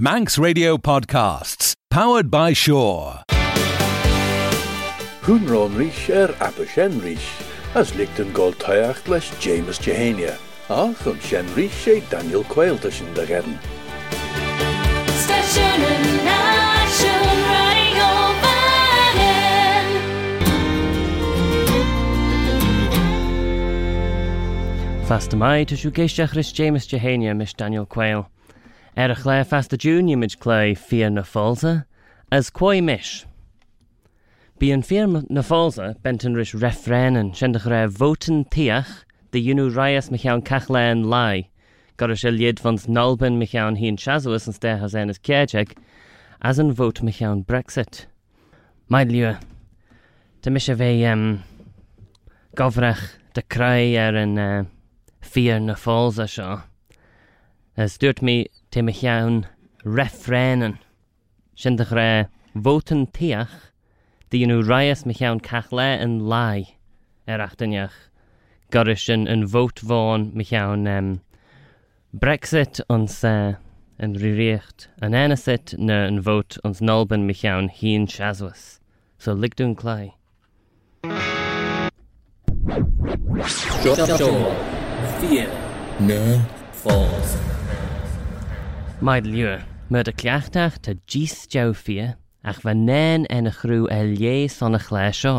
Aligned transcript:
Manx 0.00 0.38
Radio 0.38 0.76
Podcasts, 0.76 1.74
powered 1.90 2.30
by 2.30 2.52
Shaw. 2.52 3.20
Húnrónrich 5.22 6.08
ar 6.10 6.30
er 6.30 6.34
Abershenrich, 6.38 7.26
as 7.74 7.90
Licton 7.94 8.32
Gold 8.32 8.60
Tyacht 8.60 9.08
les 9.08 9.28
James 9.40 9.76
Jehania, 9.80 10.38
ach 10.70 11.04
on 11.04 11.18
Shenrich 11.18 11.74
sé 11.82 12.00
Daniel 12.10 12.44
Quail 12.44 12.78
tussen 12.78 13.12
de 13.14 13.26
gern. 13.26 13.58
Station 15.18 15.82
Fasta 25.08 25.36
mai 25.36 25.64
tu 25.64 25.74
siw 25.74 25.90
geisteach 25.90 26.54
James 26.54 26.86
Jehania 26.86 27.34
mis 27.34 27.52
Daniel 27.52 27.86
Quail. 27.86 28.28
Ar 28.98 29.12
a 29.12 29.14
chléir 29.14 29.44
festa 29.46 29.76
dúniimiid 29.78 30.34
léi 30.42 30.74
fiar 30.74 31.12
na 31.14 31.22
fása 31.22 31.84
as 32.32 32.50
quaid 32.50 32.82
mis. 32.82 33.24
Bí 34.58 34.72
an 34.74 34.82
fear 34.82 35.06
na 35.06 35.42
fása 35.46 35.94
bentan 36.02 36.34
ris 36.34 36.50
refrénan 36.50 37.30
sin 37.32 37.52
de 37.52 37.60
raibh 37.60 37.94
votan 37.94 38.42
tiach 38.50 39.04
de 39.30 39.38
dionú 39.38 39.68
raias 39.70 40.10
me 40.10 40.18
chean 40.18 40.42
cechléin 40.42 41.04
lai, 41.06 41.48
gar 41.96 42.16
se 42.16 42.28
liad 42.28 42.58
fans 42.58 42.88
nalban 42.88 43.38
me 43.38 43.46
chean 43.46 43.76
híon 43.78 43.96
seaúas 43.96 44.48
an 44.48 44.54
stéchas 44.58 44.96
anas 44.98 45.20
céteach 45.20 45.76
as 46.42 46.58
an 46.58 46.74
bót 46.74 47.00
me 47.00 47.12
chean 47.12 47.44
Brexit. 47.44 48.06
Maid 48.88 49.12
lua 49.12 49.38
Tá 50.42 50.50
mis 50.50 50.66
sé 50.66 50.74
bheith 50.74 51.12
um, 51.12 51.44
gobreach 52.56 53.14
de 53.34 53.42
crai 53.42 53.94
ar 53.94 54.16
an 54.16 54.38
eh, 54.38 54.58
uh, 54.58 54.64
fear 55.20 55.60
na 55.60 55.74
fása 55.74 56.26
seo. 56.26 56.64
Eh, 57.78 57.86
stúirt 57.86 58.22
mí 58.26 58.46
téime 58.74 58.90
cheann 58.90 59.46
réfréan 59.84 60.78
sin 61.54 61.76
de 61.76 61.84
ré 61.86 62.26
bhótan 62.52 63.06
tíach 63.06 63.70
dtíonú 64.32 64.66
raas 64.66 65.04
me 65.06 65.14
cheann 65.14 65.38
cech 65.38 65.70
le 65.70 65.86
an 66.02 66.18
lái 66.32 66.74
ar 67.28 67.38
achtainneach 67.38 67.94
gar 68.74 68.90
sin 68.96 69.28
an 69.28 69.46
bhót 69.46 69.84
bháin 69.86 70.34
me 70.34 70.42
cheann 70.42 70.88
um, 70.90 71.20
Brexit 72.12 72.80
ons 72.90 73.22
uh, 73.22 73.30
eh, 73.30 73.54
an 74.02 74.18
riréocht 74.18 74.88
an 75.00 75.14
anasit 75.14 75.78
na 75.78 76.00
an 76.08 76.18
bhót 76.26 76.58
ons 76.64 76.80
nálban 76.80 77.26
me 77.30 77.32
cheann 77.32 77.70
híon 77.70 78.10
seaas, 78.10 78.80
so 79.18 79.34
ligún 79.34 79.76
clái. 79.78 80.14
Fi. 85.20 85.46
No. 86.00 86.42
Falls. 86.78 87.57
Mae 88.98 89.20
lwyr, 89.22 89.60
myrd 89.94 90.08
y 90.10 90.12
cliachtach 90.18 90.80
ta 90.82 90.96
gys 91.06 91.44
jaw 91.54 91.70
ffia, 91.70 92.16
ach 92.42 92.64
fy 92.64 92.72
nen 92.74 93.28
en 93.30 93.46
y 93.46 93.52
chrw 93.54 93.84
elie 93.94 94.48
son 94.50 94.74
y 94.74 94.80
chle 94.82 95.04
sio. 95.14 95.34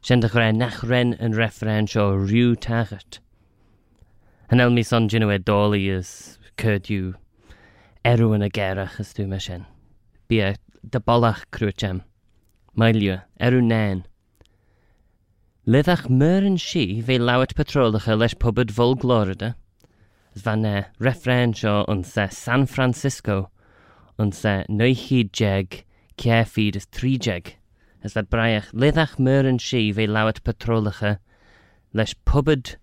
Sian 0.00 0.24
dy 0.24 0.30
chre 0.32 0.46
nach 0.56 0.78
ren 0.88 1.12
yn 1.20 1.36
referen 1.36 1.90
sio 1.92 2.06
rhyw 2.16 2.56
tachet. 2.64 3.20
Yn 4.48 4.64
el 4.64 4.72
mi 4.72 4.86
son 4.88 5.10
gynnu 5.12 5.28
e 5.36 5.36
doli 5.36 5.82
ys 5.92 6.14
cyrdiw, 6.56 7.12
erw 8.08 8.32
yn 8.38 8.48
y 8.48 8.52
gerach 8.56 8.96
ys 9.04 9.12
dwi'n 9.18 9.28
mysien. 9.36 9.68
Bia, 10.32 10.54
dy 10.80 11.04
bolach 11.04 11.44
crwytiem. 11.52 12.00
Mae 12.72 12.96
lwyr, 12.96 13.26
erw 13.36 13.60
nen. 13.60 14.06
Lyddach 15.68 16.08
myr 16.08 16.48
yn 16.48 16.56
si 16.56 17.02
fe 17.04 17.20
lawet 17.20 17.52
patrolach 17.52 18.08
y 18.08 18.16
leis 18.16 18.32
pobyd 18.32 18.72
fol 18.72 18.96
glorida, 18.96 19.58
zfane 20.38 20.86
referensio 21.00 21.82
yn 21.84 22.02
unse 22.02 22.28
San 22.32 22.66
Francisco 22.66 23.48
yn 24.20 24.32
se 24.36 24.62
neuchid 24.68 25.32
jeg 25.36 25.82
cefyd 26.20 26.78
ys 26.78 26.88
trijeg. 26.94 27.56
Ys 28.02 28.16
fed 28.16 28.30
braiach 28.32 28.70
leddach 28.72 29.18
myr 29.18 29.48
yn 29.48 29.60
si 29.62 29.84
fe 29.96 30.06
lawet 30.08 30.42
patrolacha 30.46 31.16
e, 31.16 31.20
leis 31.96 32.14
pubyd 32.28 32.74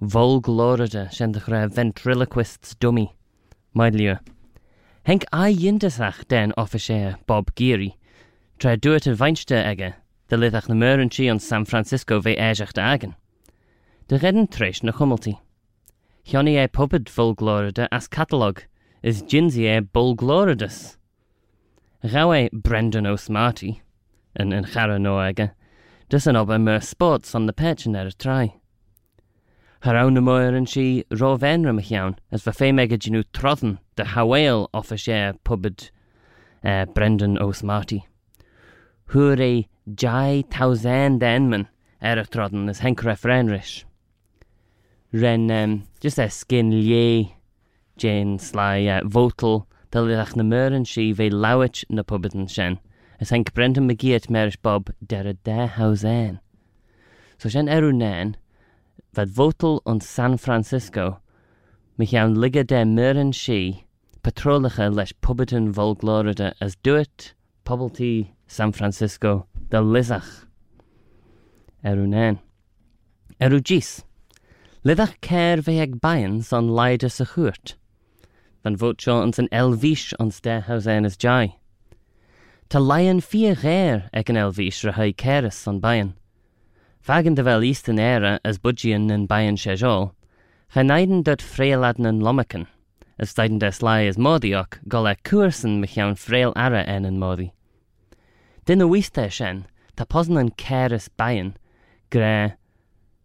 volglorida 0.00 1.06
e, 1.06 1.12
sy'n 1.14 1.36
dechrau 1.36 1.68
ventriloquists 1.68 2.74
dummy. 2.80 3.10
Maedliw. 3.76 4.16
E. 4.16 4.34
Henk 5.06 5.28
a 5.32 5.46
yndysach 5.52 6.24
den 6.32 6.52
officier 6.56 7.16
Bob 7.26 7.54
Geary. 7.54 7.94
Tra 8.58 8.74
duet 8.76 9.06
y 9.06 9.14
feinster 9.14 9.62
ege, 9.62 9.92
dy 10.30 10.40
leddach 10.40 10.68
na 10.68 10.74
myr 10.74 11.02
yn 11.04 11.12
si 11.12 11.28
yn 11.30 11.42
San 11.42 11.68
Francisco 11.68 12.18
fe 12.24 12.34
eisiach 12.34 12.72
da 12.74 12.90
agen. 12.94 13.14
Dy 14.08 14.18
redden 14.22 14.48
treis 14.50 14.82
na 14.82 14.94
chwmlti. 14.96 15.36
Hiony 16.26 16.56
e 16.56 16.64
er 16.64 16.66
puppet 16.66 17.08
as 17.92 18.08
catalog, 18.08 18.62
is 19.00 19.22
ginsie 19.22 19.68
er 19.68 19.80
bulgloridus. 19.80 20.96
Rawe 22.02 22.46
er 22.46 22.48
Brendan 22.52 23.06
O'Smarty, 23.06 23.80
an 24.34 24.50
enchara 24.50 24.98
noega, 24.98 25.52
dus 26.08 26.26
an 26.26 26.34
oba 26.34 26.58
mer 26.58 26.80
sports 26.80 27.32
on 27.32 27.46
the 27.46 27.52
perch 27.52 27.86
in 27.86 27.94
er 27.94 28.10
try. 28.10 28.56
Her 29.82 29.96
own 29.96 30.20
moir 30.24 30.52
and 30.52 30.68
she 30.68 31.04
rovenrum 31.12 31.80
hian, 31.80 32.18
as 32.32 32.42
the 32.42 32.52
fe 32.52 32.72
mega 32.72 32.98
genu 32.98 33.22
trodden, 33.32 33.78
the 33.94 34.06
hawail 34.06 34.68
of 34.74 34.90
a 34.90 34.96
share 34.96 35.34
pubbed 35.44 35.92
uh, 36.64 36.86
Brendan 36.86 37.38
O'Smarty. 37.38 38.04
Hure 39.10 39.66
jai 39.94 40.42
tausen 40.50 41.20
denman, 41.20 41.68
er 42.02 42.16
trodden 42.24 42.68
as 42.68 42.80
henk 42.80 42.98
refrenrish. 43.02 43.84
Ren, 45.16 45.50
um, 45.50 45.84
just 45.98 46.18
a 46.18 46.24
e, 46.24 46.28
skin 46.28 46.70
lie, 46.70 47.36
Jane 47.96 48.38
sly 48.38 48.86
uh, 48.86 49.00
votal, 49.04 49.64
dylidach 49.90 50.34
na 50.36 50.44
myr 50.44 50.74
yn 50.76 50.84
si 50.84 51.06
fe 51.16 51.30
lawet 51.32 51.84
na 51.88 52.02
pobyd 52.04 52.34
yn 52.36 52.50
sien. 52.52 52.74
Ys 53.16 53.30
henc 53.32 53.54
Brendan 53.56 53.86
McGeert 53.88 54.28
merish 54.28 54.58
Bob 54.60 54.90
der 55.00 55.24
y 55.30 55.32
de 55.48 55.68
haws 55.78 56.04
en. 56.04 56.36
So 57.40 57.48
sien 57.48 57.70
erw 57.72 57.94
nen, 57.96 58.34
fad 59.16 59.32
votal 59.38 59.80
yn 59.88 60.02
San 60.04 60.36
Francisco, 60.36 61.06
mich 61.96 62.12
iawn 62.12 62.36
liga 62.36 62.66
de 62.74 62.82
myr 62.84 63.16
yn 63.16 63.32
si, 63.32 63.86
patrolacha 64.20 64.90
e 64.90 64.96
leis 64.98 65.14
pobyd 65.24 65.54
yn 65.56 65.70
volglorida 65.78 66.50
as 66.60 66.76
duet 66.84 67.30
pobl 67.64 67.88
ti 67.88 68.10
San 68.46 68.76
Francisco 68.76 69.46
dylidach. 69.72 70.44
Erw 71.80 72.04
nen. 72.04 72.42
Erw 73.40 73.62
gis. 73.64 74.02
Lidach 74.86 75.16
céir 75.20 75.64
bheith 75.66 75.82
ag 75.82 75.94
bain 76.00 76.42
san 76.46 76.68
leide 76.68 77.08
sa 77.10 77.24
chuirt, 77.24 77.72
Van 78.62 78.76
bhót 78.78 79.02
seo 79.02 79.16
an 79.20 79.32
san 79.32 79.48
elhís 79.60 80.12
an 80.20 80.30
stethes 80.30 80.86
anas 80.86 81.16
de. 81.16 81.56
Tá 82.70 82.78
leon 82.78 83.20
fi 83.20 83.40
réir 83.62 84.04
ag 84.14 84.30
an 84.30 84.36
elhís 84.42 84.84
ra 84.84 84.92
haid 84.92 85.16
céras 85.16 85.54
san 85.54 85.80
bain. 85.80 86.12
Fagan 87.00 87.34
de 87.34 87.42
bhfuil 87.42 87.66
íos 87.70 87.82
an 87.88 87.98
éire 87.98 88.38
as 88.44 88.58
budíon 88.58 89.10
an 89.10 89.26
bain 89.26 89.56
sé 89.56 89.74
seáil, 89.74 90.12
cha 90.72 90.82
naiden 90.82 91.24
dat 91.24 91.42
fréaladen 91.42 92.06
an 92.06 92.20
lommeken, 92.20 92.68
as 93.18 93.30
staiden 93.30 93.58
des 93.58 93.82
lei 93.82 94.06
as 94.06 94.16
módiíach 94.16 94.78
go 94.86 95.02
le 95.02 95.16
cuasan 95.24 95.80
me 95.80 95.88
chean 95.88 96.14
fréil 96.14 96.52
ara 96.54 96.84
en 96.84 97.04
an 97.04 97.18
módi. 97.18 97.50
Dinne 98.66 98.86
wíiste 98.86 99.26
sin 99.32 99.66
tá 99.96 100.06
posan 100.06 100.38
an 100.38 100.50
céras 100.50 101.08
bain, 101.16 101.56
gré 102.08 102.54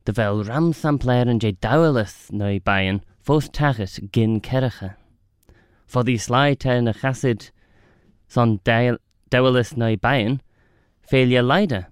dy 0.06 0.16
fel 0.18 0.44
ram 0.48 0.72
sampler 0.74 1.30
yn 1.32 1.42
jay 1.44 1.54
dawylyth 1.66 2.32
neu 2.32 2.60
bain, 2.70 3.02
fos 3.22 3.50
tachys 3.50 4.00
gyn 4.16 4.40
ceracha. 4.48 4.96
Fod 5.86 6.10
i 6.10 6.18
slai 6.18 6.56
ter 6.56 6.82
na 6.82 6.94
chasid 6.94 7.50
son 8.28 8.60
dawylyth 8.66 9.76
neu 9.78 9.98
bain, 9.98 10.42
ffeilia 11.08 11.46
leida, 11.46 11.86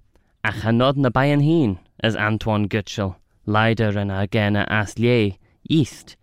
a 0.44 0.52
chanod 0.52 0.98
na 0.98 1.10
bain 1.10 1.42
hun, 1.46 1.78
as 2.02 2.16
Antoine 2.16 2.68
Gutschel, 2.68 3.16
leider 3.46 3.98
yn 4.00 4.10
agena 4.10 4.66
as 4.70 4.98
lie, 4.98 5.38
east, 5.70 6.16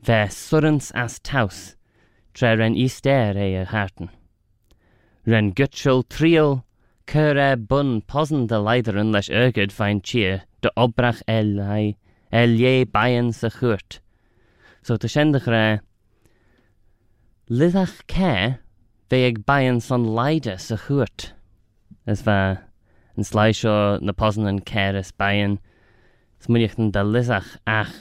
fe 0.00 0.26
surans 0.30 0.92
as 0.94 1.18
taus 1.18 1.74
tre 2.34 2.56
ren 2.58 2.74
easter 2.74 3.38
ei 3.38 3.54
y 3.60 3.64
harten. 3.64 4.10
Ren 5.26 5.52
Gutschel 5.52 6.02
triol, 6.04 6.62
Cyrre 7.06 7.56
bun 7.56 8.00
posen 8.00 8.46
dy 8.50 8.58
leidr 8.66 8.98
yn 9.00 9.12
leis 9.14 9.28
yrgyd 9.28 9.72
fain 9.76 10.00
cheer 10.00 10.42
de 10.64 10.72
obrach 10.80 11.22
el 11.28 11.54
lai, 11.58 11.96
el 12.32 12.56
je 12.58 12.84
baien 12.84 13.32
sa 13.32 13.50
churt. 13.52 14.00
So 14.82 14.96
te 14.96 15.08
shendach 15.08 15.46
ra, 15.46 15.80
Lidach 17.48 18.06
ke, 18.08 18.58
ve 19.10 19.26
ag 19.28 19.44
baien 19.44 19.80
son 19.80 20.06
leide 20.16 20.56
sa 20.58 20.78
churt. 20.80 21.34
As 22.08 22.24
va, 22.24 22.38
yn 23.16 23.28
slai 23.28 23.52
sio 23.52 24.00
na 24.00 24.14
yn 24.48 24.62
ceres 24.64 25.12
baien, 25.12 25.58
smwniach 26.40 26.78
yn 26.80 26.90
da 26.90 27.04
ach, 27.66 27.92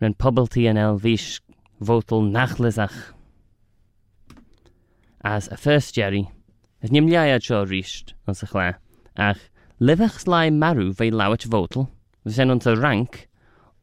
ren 0.00 0.14
pobalty 0.14 0.66
yn 0.70 0.80
elvish 0.80 1.40
votel 1.80 2.24
nach 2.24 2.56
lizach. 2.58 3.12
As 5.22 5.48
a 5.48 5.56
first 5.56 5.94
Jerry, 5.94 6.30
as 6.82 6.90
nim 6.90 7.06
liaiad 7.06 7.44
sio 7.44 7.64
chla, 8.46 8.78
ach, 9.16 9.40
Livach 9.80 10.18
slai 10.18 10.50
marw 10.50 10.92
fe 10.92 11.08
lawet 11.08 11.44
votel, 11.44 11.88
ons 12.26 12.66
a 12.66 12.74
rank, 12.74 13.28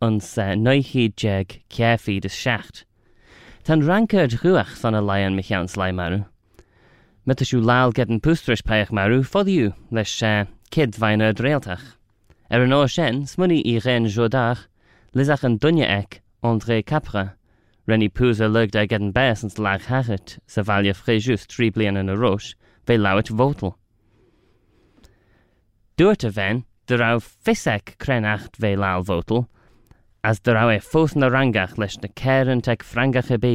ons 0.01 0.37
uh, 0.37 0.51
jeg 0.51 1.61
ceafid 1.69 2.25
ys 2.25 2.33
siacht. 2.35 2.83
Tan 3.63 3.79
rankerd 3.79 4.43
ruach 4.43 4.75
san 4.75 4.93
a 4.93 4.99
lion 4.99 5.37
michian 5.37 5.69
slai 5.71 5.93
maru. 5.95 6.25
Met 7.25 7.39
siw 7.39 7.61
lal 7.63 7.93
gedden 7.93 8.19
pústris 8.19 8.61
peach 8.61 8.91
maru 8.91 9.23
fodiú 9.23 9.71
leis 9.89 10.21
uh, 10.21 10.43
kid 10.69 10.99
vaina 10.99 11.31
dreiltach. 11.31 11.95
Er 12.51 12.67
an 12.67 12.75
ó 12.75 12.83
sin 12.91 13.23
smunni 13.23 13.61
i 13.63 13.79
ren 13.79 14.03
jodach, 14.05 14.67
lisach 15.15 15.45
ek 15.45 16.21
André 16.43 16.85
Capra, 16.85 17.37
renny 17.87 18.09
púsa 18.09 18.51
lug 18.51 18.75
a 18.75 18.85
gedden 18.85 19.13
besens 19.13 19.57
lag 19.57 19.79
hachet 19.83 20.39
sa 20.45 20.61
valja 20.61 20.93
fréjus 20.93 21.47
trí 21.47 21.71
blian 21.71 21.95
an 21.95 22.09
a 22.09 22.17
rois, 22.17 22.53
ve 22.85 22.97
lawet 22.97 23.29
votel. 23.29 23.77
Dŵr 25.95 26.25
y 26.27 26.29
fen, 26.35 26.57
dy 26.91 26.97
raw 26.99 27.21
ffisec 27.23 27.93
crenacht 28.03 28.57
fe 28.59 28.73
lal 28.75 29.05
fotl, 29.07 29.45
as 30.27 30.41
dy 30.43 30.51
raw 30.51 30.67
e 30.73 30.81
ffwth 30.83 31.13
na 31.15 31.29
rangach 31.31 31.77
leis 31.79 31.95
na 32.01 32.09
cer 32.19 32.51
yn 32.51 32.63
teg 32.65 32.83
frangach 32.83 33.29
e 33.31 33.37
y 33.37 33.41
bu. 33.45 33.53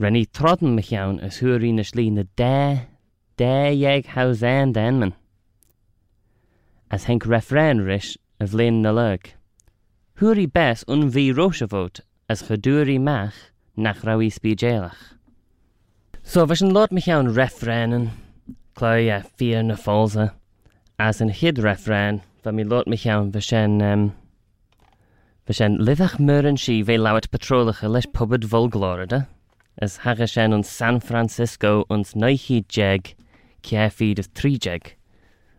Renni 0.00 0.24
trodden 0.24 0.72
mich 0.78 0.88
iawn 0.94 1.20
ys 1.26 1.42
hwyr 1.44 1.66
un 1.68 1.82
ysli 1.84 2.06
na 2.14 2.24
de, 2.40 2.88
de 3.36 3.52
ieg 3.76 4.08
hawsen 4.14 4.72
denman. 4.72 5.12
As 6.88 7.04
henc 7.10 7.28
refren 7.28 7.84
rish 7.84 8.16
y 8.40 8.48
flin 8.48 8.80
na 8.80 8.96
lyg. 8.96 9.34
Hwyr 10.16 10.40
i 10.40 10.48
bes 10.48 10.88
un 10.88 11.10
fi 11.12 11.28
rosh 11.28 11.60
fod 11.68 12.00
as 12.32 12.48
chydwyr 12.48 12.88
i 12.88 12.96
mach 12.96 13.36
nach 13.76 14.00
raw 14.08 14.16
i 14.16 14.32
sbidjelach. 14.32 15.18
So 16.24 16.48
fes 16.48 16.64
yn 16.64 16.72
lot 16.72 16.88
mich 16.88 17.12
iawn 17.12 17.34
refrenen, 17.36 18.14
cloi 18.72 19.10
a 19.12 19.20
ffyr 19.28 19.66
na 19.68 19.76
folsa 19.76 20.30
as 21.00 21.20
yn 21.24 21.30
hyd 21.32 21.60
refren, 21.64 22.20
fe 22.44 22.52
mi 22.52 22.64
lot 22.64 22.88
mich 22.90 23.06
iawn 23.08 23.32
fe 23.32 23.40
sien... 23.44 23.80
Um, 23.80 24.10
fe 25.48 25.56
sien 25.56 25.78
lyddach 25.80 26.18
myr 26.20 26.48
yn 26.50 26.60
si 26.60 26.76
fe 26.84 26.98
lawet 27.00 27.30
patrolach 27.32 27.80
y 27.86 27.88
leis 27.88 28.08
pobyd 28.18 28.44
folglor 28.52 29.00
yda. 29.06 29.22
As 29.80 30.02
haga 30.04 30.28
sien 30.28 30.52
yn 30.52 30.66
San 30.66 31.00
Francisco 31.00 31.86
ond 31.88 32.12
neuhi 32.24 32.60
jeg 32.76 33.14
cia 33.64 33.88
ffyd 33.88 34.20
ys 34.20 34.28
tri 34.36 34.54
jeg. 34.60 34.92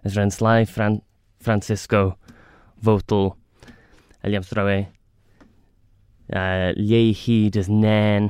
As 0.05 0.17
rhan 0.17 0.33
slai 0.33 0.61
Fran 0.69 1.01
Francisco 1.41 2.03
fotl 2.85 3.33
eliam 4.23 4.45
strawe. 4.45 4.79
Uh, 6.29 6.71
Liei 6.77 7.15
hyd 7.17 7.57
ys 7.57 7.69
nen 7.69 8.29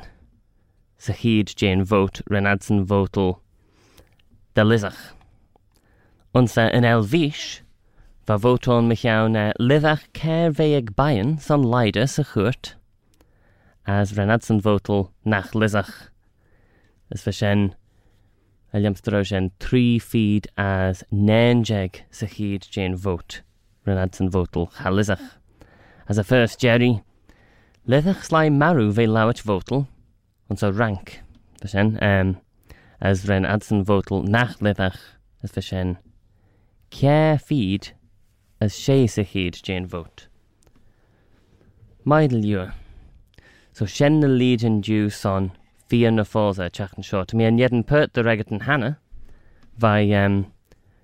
sa 1.01 1.13
hyd 1.17 1.51
jen 1.59 1.83
vot 1.83 2.23
ren 2.31 2.47
adsen 2.47 2.85
votl 2.87 3.35
da 4.55 4.63
lyzach. 4.63 5.11
Onsa 6.33 6.73
an 6.73 6.83
elhís, 6.83 7.59
Ba 8.25 8.37
bhótón 8.37 8.87
me 8.87 8.95
teann 8.95 9.33
na 9.33 9.51
liveh 9.59 9.99
céir 10.13 10.53
bhé 10.55 10.77
ag 10.77 10.95
bain 10.95 11.37
san 11.37 11.61
leide 11.61 12.07
sa 12.07 12.23
chuirt, 12.23 12.75
as 13.85 14.13
renad 14.13 14.41
san 14.41 14.61
bhótal 14.61 15.09
nach 15.25 15.51
lisach. 15.51 16.07
Is 17.11 17.25
bheit 17.25 17.35
sin 17.35 17.75
a 18.71 18.77
lemstarrá 18.77 19.27
sin 19.27 19.51
trí 19.59 19.99
fiad 19.99 20.47
as 20.55 21.03
néjeig 21.11 21.99
sa 22.09 22.27
chiad 22.27 22.67
dé 22.71 22.85
bhót 23.05 23.41
renad 23.85 24.15
san 24.15 24.31
bhótal 24.31 24.69
chalisach. 24.77 25.35
As 26.07 26.17
a 26.17 26.23
first 26.23 26.61
Jerry, 26.61 27.03
Lithach 27.85 28.23
sláim 28.29 28.55
marú 28.55 28.93
bhé 28.93 29.03
leabhait 29.03 29.43
bhótal 29.43 29.87
an 30.49 30.55
sa 30.55 30.71
rank 30.71 31.19
sin 31.65 31.97
um, 32.01 32.37
as 33.01 33.27
ren 33.27 33.45
ad 33.45 33.63
san 33.63 33.83
bhótal 33.83 34.23
nach 34.23 34.59
lithach 34.59 35.01
is 35.43 35.51
bheit 35.51 35.67
sin 35.67 35.97
ceaphíd 36.91 37.91
as 38.59 38.77
she 38.77 39.03
a 39.03 39.07
Jane 39.07 39.51
déan 39.51 39.87
bhót. 39.87 40.27
Maidil 42.05 42.73
so 43.73 43.85
Shen 43.85 44.19
the 44.19 44.27
líd 44.27 44.63
er 44.63 44.67
an 44.67 44.81
dú 44.81 45.11
son 45.11 45.51
fi 45.87 46.09
na 46.09 46.23
fósa 46.23 46.69
teach 46.71 46.93
an 46.97 47.03
seo, 47.03 47.33
mi 47.33 47.45
an 47.45 47.59
an 47.59 47.83
pert 47.83 48.13
do 48.13 48.21
regat 48.21 48.61
Hannah 48.61 48.99
by 49.79 50.09
um, 50.11 50.51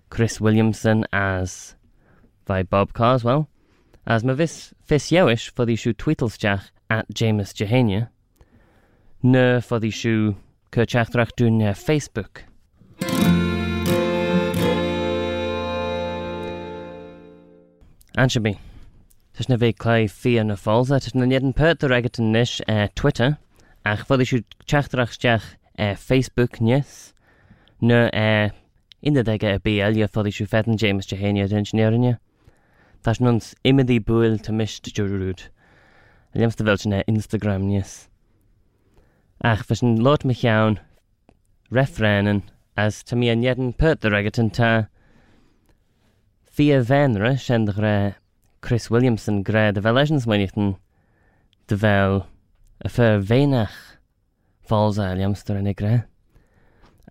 Chris 0.09 0.39
Williamson 0.39 1.05
as 1.11 1.75
by 2.45 2.63
Bob 2.63 2.93
Carswell, 2.93 3.47
as 4.05 4.23
ma 4.23 4.33
vis 4.33 4.73
fis 4.83 5.09
jewish 5.09 5.49
for 5.49 5.65
the 5.65 5.75
shoe 5.75 5.93
tweetelsteach 5.93 6.69
at 6.89 7.13
James 7.13 7.53
Jehania, 7.53 8.09
ner 9.23 9.61
for 9.61 9.79
the 9.79 9.89
shoe 9.89 10.35
Kirchachtrach 10.71 11.31
dun 11.35 11.59
Facebook. 11.59 12.43
Ansebi. 18.17 18.57
Tus 19.37 19.47
na 19.47 19.57
bhéh 19.61 19.77
cléid 19.77 20.09
fi 20.09 20.31
na 20.41 20.55
fáilsa 20.57 20.97
tus 20.99 21.13
na 21.13 21.25
néan 21.29 21.53
petar 21.53 21.91
agat 21.93 22.17
an 22.17 22.31
níis 22.33 22.61
eh, 22.65 22.87
Twitter 22.97 23.35
ach 23.85 24.07
fud 24.09 24.23
siú 24.25 24.39
teachtarachteach 24.65 25.45
eh, 25.77 25.93
Facebook 25.93 26.57
níos 26.57 27.13
nó 27.77 27.99
ina 29.05 29.21
aige 29.21 29.53
a 29.53 29.61
BL 29.61 30.01
a 30.01 30.09
fod 30.09 30.31
siú 30.33 30.49
fetan 30.49 30.81
James 30.81 31.05
de 31.05 31.15
héine 31.15 31.45
ingenierinne. 31.45 32.17
Tás 33.05 33.21
nuns 33.21 33.53
imimedí 33.63 33.99
buil 34.01 34.41
tá 34.41 34.49
mist 34.51 34.89
deúrúd. 34.89 35.45
Lemsta 36.33 36.65
bhil 36.65 36.81
sin 36.81 36.97
na 36.97 37.05
Instagram 37.05 37.69
níos. 37.69 38.09
Ach 39.45 39.61
fes 39.61 39.85
an 39.85 40.01
lot 40.01 40.25
me 40.25 40.33
cheann, 40.33 40.79
refréan 41.69 42.41
as 42.75 43.03
tá 43.03 43.13
mí 43.13 43.29
an 43.29 43.45
néan 43.45 43.77
petar 43.77 44.17
agat 44.17 44.41
antá, 44.41 44.89
fi 46.57 46.71
a 46.73 46.81
venre 46.81 47.37
sin 47.37 47.65
de 47.65 47.71
ré 47.71 48.15
Chris 48.61 48.89
Williamson 48.89 49.43
gré 49.43 49.71
de 49.71 49.79
Velens 49.79 50.25
muiten 50.25 50.75
de 51.67 51.75
bhil 51.77 52.25
a 52.83 52.89
fé 52.89 53.19
vénach 53.21 53.75
fása 54.65 55.13
Liamstar 55.13 55.57
an 55.57 55.71
gré. 55.77 56.05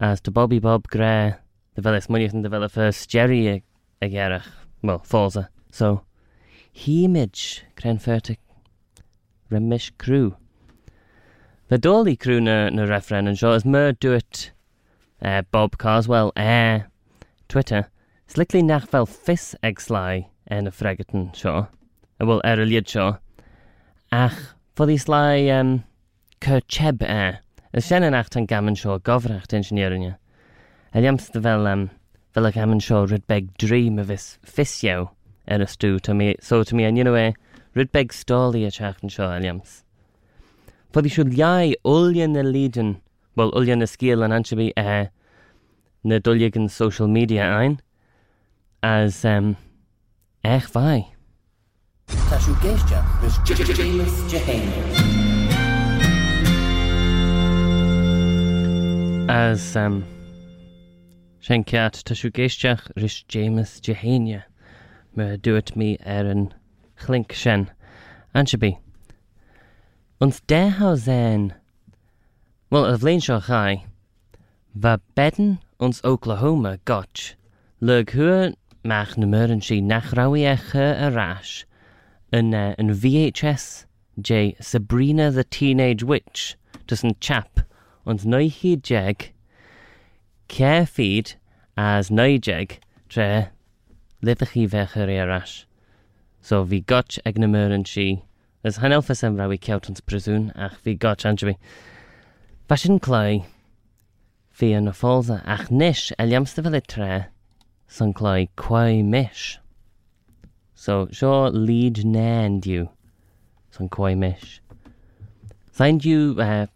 As 0.00 0.20
de 0.20 0.32
Bobby 0.32 0.58
Bob 0.58 0.88
gré 0.88 1.37
de 1.76 1.81
muiten 2.08 2.43
de 2.43 2.48
a 2.56 2.69
fé 2.69 2.90
Jerry 3.06 3.62
a 4.02 4.43
well 4.82 4.98
fása. 4.98 5.46
So, 5.70 6.02
híimiid 6.75 7.62
cren 7.76 8.00
fertig 8.00 8.38
remis 9.49 9.92
crew. 9.96 10.34
The 11.69 11.78
dolly 11.78 12.16
crew 12.16 12.40
na, 12.40 12.69
na 12.70 12.82
referen 12.82 13.28
an 13.28 13.37
seo 13.37 13.54
is 13.54 13.64
mer 13.64 13.92
duit 13.92 14.50
uh, 15.22 15.42
Bob 15.52 15.78
Carswell 15.78 16.32
eh 16.34 16.81
Twitter 17.49 17.87
Sliclí 18.26 18.61
nachfuil 18.67 19.06
fis 19.06 19.55
ag 19.62 19.78
sláid 19.78 20.26
ana 20.50 20.73
freigatain 20.75 21.28
seo, 21.38 21.69
a 22.19 22.25
bhfuil 22.26 22.40
er 22.43 22.58
ar 22.58 22.62
a 22.64 22.67
liad 22.67 22.88
seo, 22.90 23.05
ach 24.11 24.40
fod 24.75 24.90
í 24.90 24.96
slá 24.99 25.20
um, 25.61 25.70
chu 26.43 26.58
cheb 26.67 27.05
e. 27.06 27.06
é, 27.06 27.38
is 27.73 27.87
sin 27.87 28.02
anach 28.02 28.34
an 28.37 28.49
gaman 28.50 28.75
seo 28.75 28.99
gobhreacht 28.99 29.55
insinnéirine. 29.55 30.16
A 30.92 30.99
dhéams 30.99 31.30
de 31.30 31.45
bhfuil 31.45 31.71
um, 31.73 31.87
bhfuil 32.35 32.50
a 32.50 32.52
gaman 32.59 32.83
seo 32.83 33.04
rid 33.06 33.26
beg 33.30 33.54
dream 33.62 34.02
a 34.02 34.09
bhís 34.11 34.26
fisio 34.42 34.99
ar 35.47 35.61
er 35.61 35.68
a 35.68 35.71
stú 35.71 35.95
só 36.02 36.12
mí 36.18 36.85
an 36.88 36.99
inine 36.99 37.35
rid 37.78 37.92
beg 37.92 38.11
stálaí 38.11 38.66
a 38.66 38.75
teachtain 38.75 39.16
seo 39.18 39.30
a 39.30 39.38
dhéams. 39.38 39.85
Fod 40.92 41.06
í 41.06 41.14
siú 41.14 41.30
leid 41.30 41.78
ulian 41.87 42.35
na 42.35 42.42
lídan 42.42 42.97
bhil 43.38 43.54
ulian 43.54 43.78
na 43.78 43.87
scíal 43.87 44.26
an 44.26 44.35
ansebí 44.35 44.73
é 44.75 45.11
na 46.02 46.18
duliagan 46.18 46.68
social 46.68 47.06
media 47.06 47.47
ein, 47.62 47.78
as 48.83 49.25
um, 49.25 49.56
ech 50.45 50.73
bhai. 50.73 51.12
Tá 52.30 52.38
siú 52.38 52.54
géisteach 52.62 53.06
gus 53.21 53.38
James 53.47 54.14
Jehane. 54.30 54.73
As 59.28 59.76
um, 59.76 60.04
sin 61.40 61.64
ceat 61.64 62.02
tá 62.04 62.14
siú 62.14 62.30
géisteach 62.30 62.90
ris 62.97 63.25
James 63.28 63.80
Jehania. 63.80 64.45
me 65.16 65.37
dúirt 65.38 65.75
mí 65.76 65.97
ar 66.04 66.26
an 66.28 66.52
chlink 67.00 67.33
sin 67.33 67.71
ansebí. 68.35 68.76
Ons 70.21 70.40
déá 70.49 70.92
zéin 70.97 71.54
Well 72.71 72.85
a 72.85 72.99
bléin 72.99 73.23
seo 73.23 73.40
chai, 73.40 73.87
Ba 74.75 74.99
beden 75.14 75.59
ons 75.80 76.02
Oklahoma 76.04 76.78
gotch, 76.85 77.37
le 77.80 78.04
hu 78.12 78.52
Mach 78.87 79.16
na 79.19 79.26
myr 79.26 79.50
yn 79.50 79.62
si 79.66 79.81
nach 79.83 80.12
rawi 80.14 80.45
e 80.47 80.55
chy 80.69 80.85
a 81.07 81.09
rash. 81.11 81.64
Yn, 82.31 82.52
uh, 82.55 82.76
yn 82.78 82.93
VHS 82.95 83.83
j 84.23 84.55
Sabrina 84.61 85.33
the 85.33 85.43
Teenage 85.43 86.05
Witch. 86.05 86.55
Dys 86.87 87.02
yn 87.02 87.16
chap 87.19 87.64
ond 88.07 88.23
neu 88.23 88.47
hi 88.47 88.76
jeg. 88.76 89.33
Care 90.47 90.87
feed 90.87 91.35
as 91.76 92.12
neu 92.14 92.38
jeg 92.38 92.78
tre 93.11 93.50
lyddych 94.23 94.55
chi 94.55 94.69
fe 94.71 94.87
chy 94.95 95.19
rash. 95.33 95.66
So 96.40 96.64
fi 96.64 96.81
gotch 96.81 97.19
ag 97.26 97.43
na 97.43 97.50
myr 97.50 97.75
yn 97.75 97.90
si 97.90 98.23
as 98.62 98.78
hanel 98.87 99.02
fys 99.02 99.26
am 99.26 99.35
rawi 99.35 99.59
cewt 99.59 99.90
ond 99.90 100.07
bryswn 100.07 100.52
ach 100.55 100.78
fi 100.78 100.95
gotch 100.95 101.26
anjwi. 101.26 101.59
Fashion 102.69 103.00
Cloi 103.02 103.43
fi 104.50 104.76
yn 104.78 104.87
y 104.87 104.95
ffolza 104.95 105.43
ach 105.43 105.73
nish 105.75 106.12
eliamstafel 106.23 106.78
y 106.78 106.87
tre 106.87 107.14
sanklai 107.88 108.49
quai 108.57 109.02
mesh. 109.02 109.59
So 110.75 111.09
shaw 111.11 111.49
lead 111.49 112.05
nan 112.05 112.61
you 112.64 112.90
san 113.71 113.88
quai 113.88 114.14
mesh. 114.14 114.61
Find 115.71 116.05
you 116.05 116.37
uh 116.38 116.43
eh, 116.43 116.66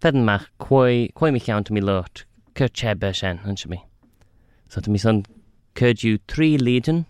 fedden 0.00 0.24
mach 0.24 0.50
quai 0.58 1.08
quai 1.14 1.30
me 1.30 1.40
count 1.40 1.70
me 1.70 1.80
lot 1.80 2.24
kerchebe 2.54 3.14
shen 3.14 3.38
hunch 3.38 3.66
me. 3.66 3.84
So 4.68 4.80
to 4.80 4.90
me 4.90 4.98
son 4.98 5.24
curd 5.74 6.02
you 6.02 6.18
three 6.28 6.56
legion 6.56 7.06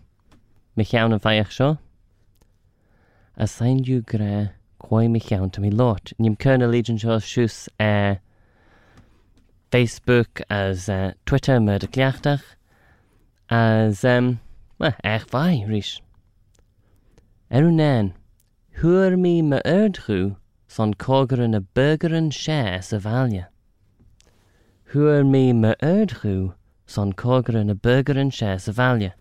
me 0.77 0.85
count 0.85 1.13
and 1.13 1.23
fire 1.23 1.47
A 1.61 1.79
Assigned 3.37 3.89
you 3.89 4.03
gra 4.03 4.53
quai 4.79 5.09
me 5.09 5.21
count 5.21 5.59
me 5.59 5.71
lot. 5.71 6.13
Nim 6.19 6.37
kernel 6.37 6.71
legion 6.71 6.99
shaw 6.99 7.19
shoes 7.19 7.69
uh 7.79 7.83
eh, 7.83 8.15
Facebook 9.71 10.43
as 10.51 10.89
uh, 10.89 11.13
Twitter 11.25 11.59
murder 11.59 11.87
cliachtach. 11.87 12.43
as 13.53 14.03
um, 14.03 14.41
ach 14.81 15.27
bhaid 15.31 15.67
ríis. 15.69 16.01
Ar 17.51 17.71
nein, 17.71 18.15
thuair 18.79 19.17
mí 19.25 19.43
me 19.45 19.59
ardrú 19.67 20.37
san 20.67 20.95
cógur 20.95 21.47
na 21.47 21.61
burgeran 21.61 22.31
sé 22.33 22.83
sa 22.83 22.99
bhaile. 22.99 23.45
Thuair 24.91 25.27
mí 25.33 25.53
me 25.53 25.75
ardrú 25.83 26.55
san 26.87 27.13
cógur 27.13 27.63
na 27.67 27.75
burgeran 27.75 28.33
sé 28.33 28.59
sa 28.59 28.73
bhaile. 28.73 29.13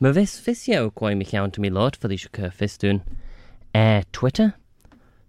Ma 0.00 0.14
bhís 0.16 0.40
fisio 0.40 0.90
chuin 0.96 1.18
me 1.18 1.26
cheanta 1.26 1.60
mí 1.60 1.70
lát 1.70 1.96
fa 1.96 2.08
se 2.08 2.16
chu 2.16 2.50
fistún 2.60 3.02
é 3.74 4.02
Twitter 4.12 4.54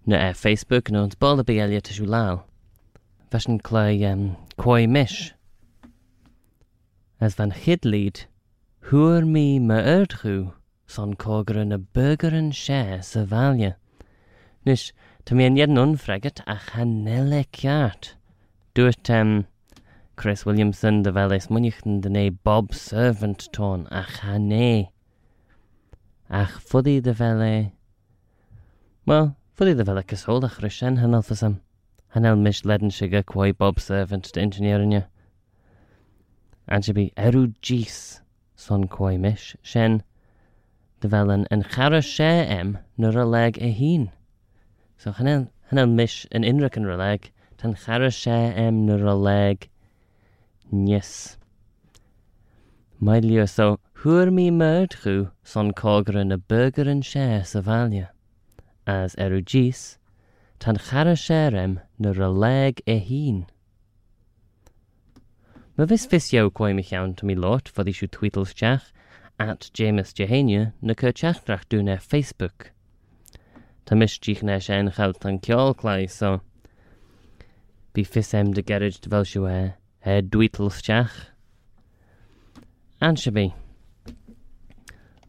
na 0.06 0.16
ar 0.30 0.34
Facebook 0.34 0.92
nó 0.92 1.04
an 1.04 1.12
ballbí 1.20 1.60
eile 1.60 1.76
a 1.76 1.82
siú 1.82 2.08
láil. 2.08 2.40
Bheits 3.32 3.50
an 3.50 3.60
clé 3.60 4.00
chuoi 4.56 4.88
mis 4.88 5.34
as 7.20 7.36
bhean 7.36 7.52
chidlíd, 7.52 8.26
thuair 8.90 9.26
mí 9.26 9.60
me 9.60 9.78
ardrú 9.96 10.54
san 10.86 11.16
cógurann 11.16 11.70
na 11.74 11.78
bugaran 11.78 12.52
sé 12.54 13.02
sa 13.04 13.26
bhaile. 13.26 13.76
Nus 14.66 14.92
tá 15.26 15.36
mé 15.36 15.48
an 15.48 15.56
dhéanún 15.58 15.98
freigat 15.98 16.42
a 16.46 16.58
chanéile 16.58 17.46
ceart. 17.52 18.14
Dúirt 18.76 19.02
tem 19.04 19.28
um, 19.28 19.46
Chris 20.16 20.46
Williamson 20.46 21.02
de 21.04 21.12
bheile 21.12 21.40
muniuchten 21.50 22.02
den 22.02 22.16
é 22.16 22.30
Bob 22.30 22.74
Servant 22.74 23.50
tón 23.52 23.88
a 23.92 24.04
chané. 24.04 24.92
Ach 26.30 26.60
fudaí 26.62 27.02
de 27.02 27.14
bheile 27.14 27.72
Well, 29.06 29.36
fudaí 29.58 29.76
de 29.76 29.84
bheile 29.84 30.04
cosóla 30.04 30.50
chru 30.50 30.70
sin 30.70 30.98
hanalfa 30.98 31.36
sam. 31.36 31.62
Hanel 32.14 32.38
mis 32.38 32.64
ledan 32.64 32.92
si 32.92 33.08
go 33.08 33.22
chuoi 33.24 33.52
Bob 33.58 33.80
Servant 33.80 34.32
de 34.34 34.42
ingenierne. 34.42 35.08
an 36.68 36.84
se 36.84 36.94
bí 36.94 37.12
erú 37.16 37.54
díos 37.62 38.20
san 38.56 38.88
choimiis 38.88 39.56
sin, 39.64 40.04
de 41.00 41.08
bhelan 41.08 41.46
an 41.50 41.64
charra 41.64 42.02
sé 42.02 42.32
am 42.60 42.78
nuair 42.98 43.22
a 43.22 43.26
le 43.26 43.46
a 43.48 43.72
hín. 43.80 44.12
So 44.98 45.12
hanna 45.12 45.88
mis 45.88 46.26
an 46.32 46.44
inrachan 46.44 46.86
ra 46.86 46.98
le 46.98 47.20
tan 47.58 47.76
charra 47.76 48.12
sé 48.12 48.58
am 48.58 48.86
nuair 48.86 49.08
a 49.08 49.16
le 49.16 49.58
níos. 50.74 51.38
Maid 53.00 53.26
leo 53.26 53.46
so 53.46 53.80
thuair 53.96 54.30
mí 54.30 54.50
murdchú 54.52 55.32
san 55.44 55.72
cógra 55.72 56.26
na 56.26 56.38
bugaran 56.38 57.04
sé 57.04 57.46
sa 57.46 57.62
bhaile, 57.62 58.10
as 58.86 59.16
erú 59.16 59.42
díos, 59.42 59.98
tan 60.60 60.76
charra 60.76 61.16
sé 61.16 61.54
am 61.64 61.80
nuair 62.00 62.26
a 62.26 62.30
le 62.30 62.74
a 62.88 63.00
hín. 63.00 63.46
Vis 65.86 66.08
fisio 66.08 66.50
quoi 66.52 66.74
mi 66.74 66.82
chaun 66.82 67.14
to 67.14 67.24
mi 67.24 67.36
lot 67.36 67.70
for 67.70 67.84
tweetles 68.08 68.52
chach 68.52 68.92
at 69.40 69.70
James 69.76 70.12
Jehania 70.12 70.74
na 70.82 70.96
ar 71.50 71.98
Facebook. 72.00 72.72
Mis 73.92 74.18
dích 74.18 74.42
na 74.42 74.58
sé 74.58 74.74
an 74.74 74.90
clai 75.76 76.10
so 76.10 76.42
bí 77.94 78.04
fisem 78.04 78.56
de 78.56 78.64
gerid 78.64 79.00
de 79.02 79.10
bhil 79.10 79.24
siú 79.24 79.46
é 79.48 79.76
e 80.04 80.22
dweetelsteach. 80.22 81.30
An 83.00 83.16
se 83.16 83.30
bí. 83.30 83.54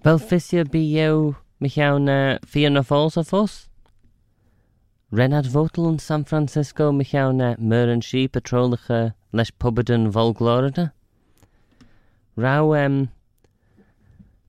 Wel 0.02 0.18
fisio 0.18 0.64
bí 0.64 0.94
jou 0.96 1.36
mi 1.60 1.68
chaun 1.68 2.08
uh, 2.08 2.38
fi 2.46 2.68
na 2.70 2.80
fós 2.80 3.18
a 3.18 3.22
fós? 3.22 3.67
Renad 5.10 5.46
Votel 5.46 5.88
in 5.88 5.98
San 5.98 6.22
Francisco 6.22 6.92
mi 6.92 7.02
chaun 7.02 7.38
mur 7.58 7.88
an 7.88 8.02
si 8.02 8.28
patrolige 8.28 9.14
leis 9.32 9.50
pubaden 9.50 10.12
volglorida? 10.12 10.92
Rau 12.36 12.74
um, 12.74 13.08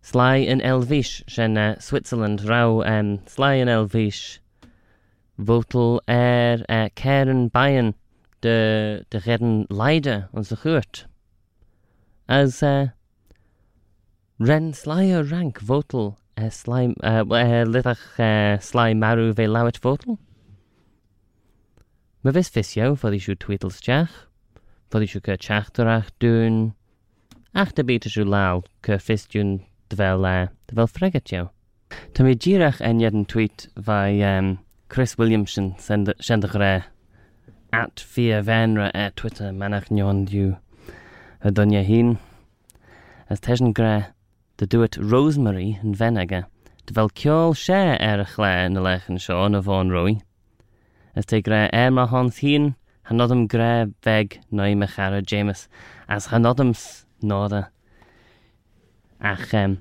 Sly 0.02 0.36
in 0.36 0.60
Elvish 0.60 1.24
uh, 1.38 1.80
Switzerland 1.80 2.44
rau 2.44 2.82
um, 2.84 3.26
Sly 3.26 3.54
in 3.54 3.70
Elvish 3.70 4.42
Votel 5.40 6.02
er 6.10 6.66
uh, 6.68 6.90
Karen 6.94 7.48
Bayern 7.48 7.94
de, 8.42 9.06
de 9.08 9.18
redden 9.18 9.66
leide 9.70 10.28
onze 10.34 10.58
geurt. 10.58 11.08
As 12.28 12.62
uh, 12.62 12.88
ren 14.40 14.74
slyer 14.74 15.24
rank 15.24 15.62
votel 15.62 16.18
uh, 16.38 16.50
sly 16.50 16.94
uh, 17.02 17.24
uh, 17.24 18.60
sly 18.60 18.94
maru 18.94 19.34
ve 19.34 19.48
votel. 19.80 20.20
Ma 22.22 22.32
vis 22.36 22.50
fisio 22.52 22.98
fod 23.00 23.14
i 23.16 23.20
siw 23.24 23.38
tweetles 23.40 23.78
teach, 23.80 24.12
fod 24.92 25.06
i 25.06 25.08
siw 25.08 25.22
cyr 25.24 25.38
teachtorach 25.40 26.10
dŵn, 26.20 26.58
ach 27.56 27.72
da 27.78 27.86
byd 27.88 28.08
siw 28.12 28.26
law 28.28 28.60
cyr 28.84 29.00
fistwn 29.00 29.54
dyfel 29.94 30.20
le, 30.26 30.34
dyfel 30.68 30.92
fregat 30.92 31.32
iawn. 31.32 31.48
Ta 32.14 32.28
mi 32.28 32.36
girach 32.36 32.84
eniad 32.84 33.16
yn 33.16 33.24
tweet 33.32 33.70
fai 33.88 34.20
um, 34.34 34.52
Chris 34.92 35.16
Williamson 35.18 35.72
sendach 35.80 36.60
re 36.60 36.74
at 37.72 38.04
fia 38.04 38.44
fenra 38.44 38.92
e 38.94 39.10
Twitter 39.16 39.56
manach 39.56 39.88
nion 39.90 40.26
diw 40.28 40.54
y 41.40 41.56
dynia 41.56 41.88
hun. 41.88 42.18
As 43.32 43.40
tesion 43.40 43.72
gre, 43.72 44.12
dy 44.60 44.68
dwyt 44.68 45.00
Rosemary 45.00 45.78
yn 45.80 45.96
fenega, 45.96 46.50
dyfel 46.84 47.16
ciol 47.16 47.56
share 47.56 47.96
er 48.12 48.28
y 48.28 48.32
chle 48.34 48.56
yn 48.68 48.76
y 48.76 48.90
lech 48.90 49.08
yn 49.08 49.24
sio 49.24 49.46
yn 49.48 49.56
y 49.56 49.64
fôn 49.64 49.96
rwy. 49.96 50.20
as 51.16 51.26
te 51.26 51.42
gré 51.42 51.70
éim 51.74 51.98
a 51.98 52.06
hons 52.08 52.40
hín 52.44 52.76
han 53.04 53.18
nodum 53.18 53.48
gré 53.48 53.92
bheith 54.06 54.40
nóime 54.52 54.88
chara 54.88 55.22
James 55.22 55.68
as 56.08 56.28
han 56.28 56.44
nodums 56.44 57.06
náda 57.22 57.70
ach 59.20 59.54
um, 59.54 59.80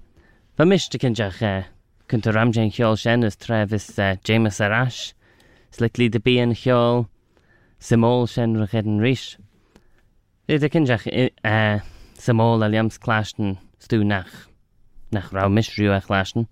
Ba 0.58 0.64
miste 0.66 0.98
cin 0.98 1.14
deach 1.14 1.38
uh, 1.46 1.62
chun 2.10 2.18
tú 2.20 2.32
ramgéin 2.34 2.72
cheol 2.74 2.96
sin 2.98 3.22
is 3.22 3.36
trefhis 3.38 3.84
uh, 3.94 4.02
eh, 4.02 4.16
James 4.26 4.56
arás, 4.58 5.12
slik 5.70 6.00
lí 6.00 6.08
de 6.10 6.18
bíon 6.18 6.50
cheol 6.50 7.06
simó 7.78 8.26
sin 8.26 8.56
ruchéad 8.58 8.88
an 8.90 8.98
ríis. 8.98 9.36
I 10.48 10.58
de 10.58 10.68
cindeach 10.68 11.06
uh, 11.06 11.78
simó 12.18 12.48
a 12.58 12.66
liamsláisten 12.66 13.54
stú 13.78 14.02
nach 14.02 14.48
nach 15.12 15.30
ra 15.32 15.46
misriú 15.46 15.94
a 15.94 16.00
e 16.02 16.06
chláisten. 16.08 16.48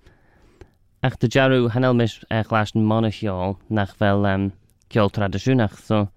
Ach 1.03 1.19
do 1.19 1.27
dearú 1.27 1.67
hanel 1.75 1.99
mis 1.99 2.21
a 2.31 2.45
chláisten 2.45 2.87
mna 2.87 3.11
cheol 3.11 3.59
nach 3.69 3.97
bhfuil 3.99 4.23
um, 4.35 4.53
ceol 4.91 5.11
tradiisiúnach 5.11 5.79
so 5.89 6.09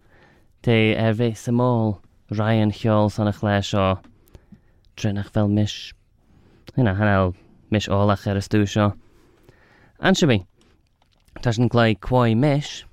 té 0.64 0.78
ar 0.98 1.14
bhéh 1.20 1.38
sa 1.38 1.52
mó 1.52 2.00
raon 2.40 2.72
cheol 2.72 3.10
sanna 3.12 3.34
chlé 3.34 3.58
seo 3.64 3.88
trinach 4.98 5.32
fel 5.34 5.48
mis 5.48 5.94
ina 6.78 6.94
hanal 7.00 7.34
mis 7.72 7.88
ólach 7.88 8.28
ar 8.28 8.38
a 8.38 8.44
stú 8.46 8.66
seo. 8.68 8.94
An 10.00 10.16
se 10.16 10.28
bhí 10.28 10.46
Tá 11.42 11.54
an 11.58 11.70
gléid 11.70 12.00
chuáid 12.00 12.38
mis 12.38 12.84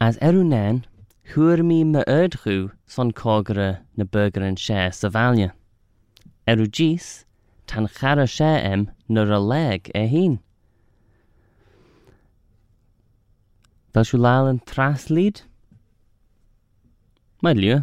as 0.00 0.16
er 0.18 0.32
arú 0.32 0.44
nein 0.46 0.84
thuair 1.32 1.62
mí 1.68 1.78
me 1.84 2.04
ardchú 2.06 2.70
san 2.86 3.10
cógara 3.12 3.80
na 3.96 4.04
burgeran 4.04 4.56
sé 4.56 4.92
sa 4.94 5.08
bhaile. 5.08 5.50
Er 6.46 6.56
arú 6.56 6.66
díos 6.66 7.24
tan 7.66 7.88
chara 7.88 8.26
sé 8.26 8.52
am 8.72 8.90
nuair 9.08 9.32
a 9.38 9.40
le 9.40 9.80
a 9.94 10.06
hín. 10.12 10.38
Fel 13.92 14.06
siw 14.08 14.20
lal 14.24 14.48
yn 14.48 14.60
traslid? 14.68 15.42
Mae 17.44 17.56
liw, 17.58 17.82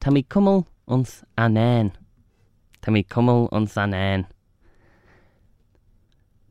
ta 0.00 0.10
mi 0.10 0.22
cwml 0.22 0.64
ons 0.90 1.20
anen. 1.38 1.92
Ta 2.82 2.94
mi 2.94 3.04
cwml 3.04 3.46
ons 3.54 3.76
anen. 3.78 4.26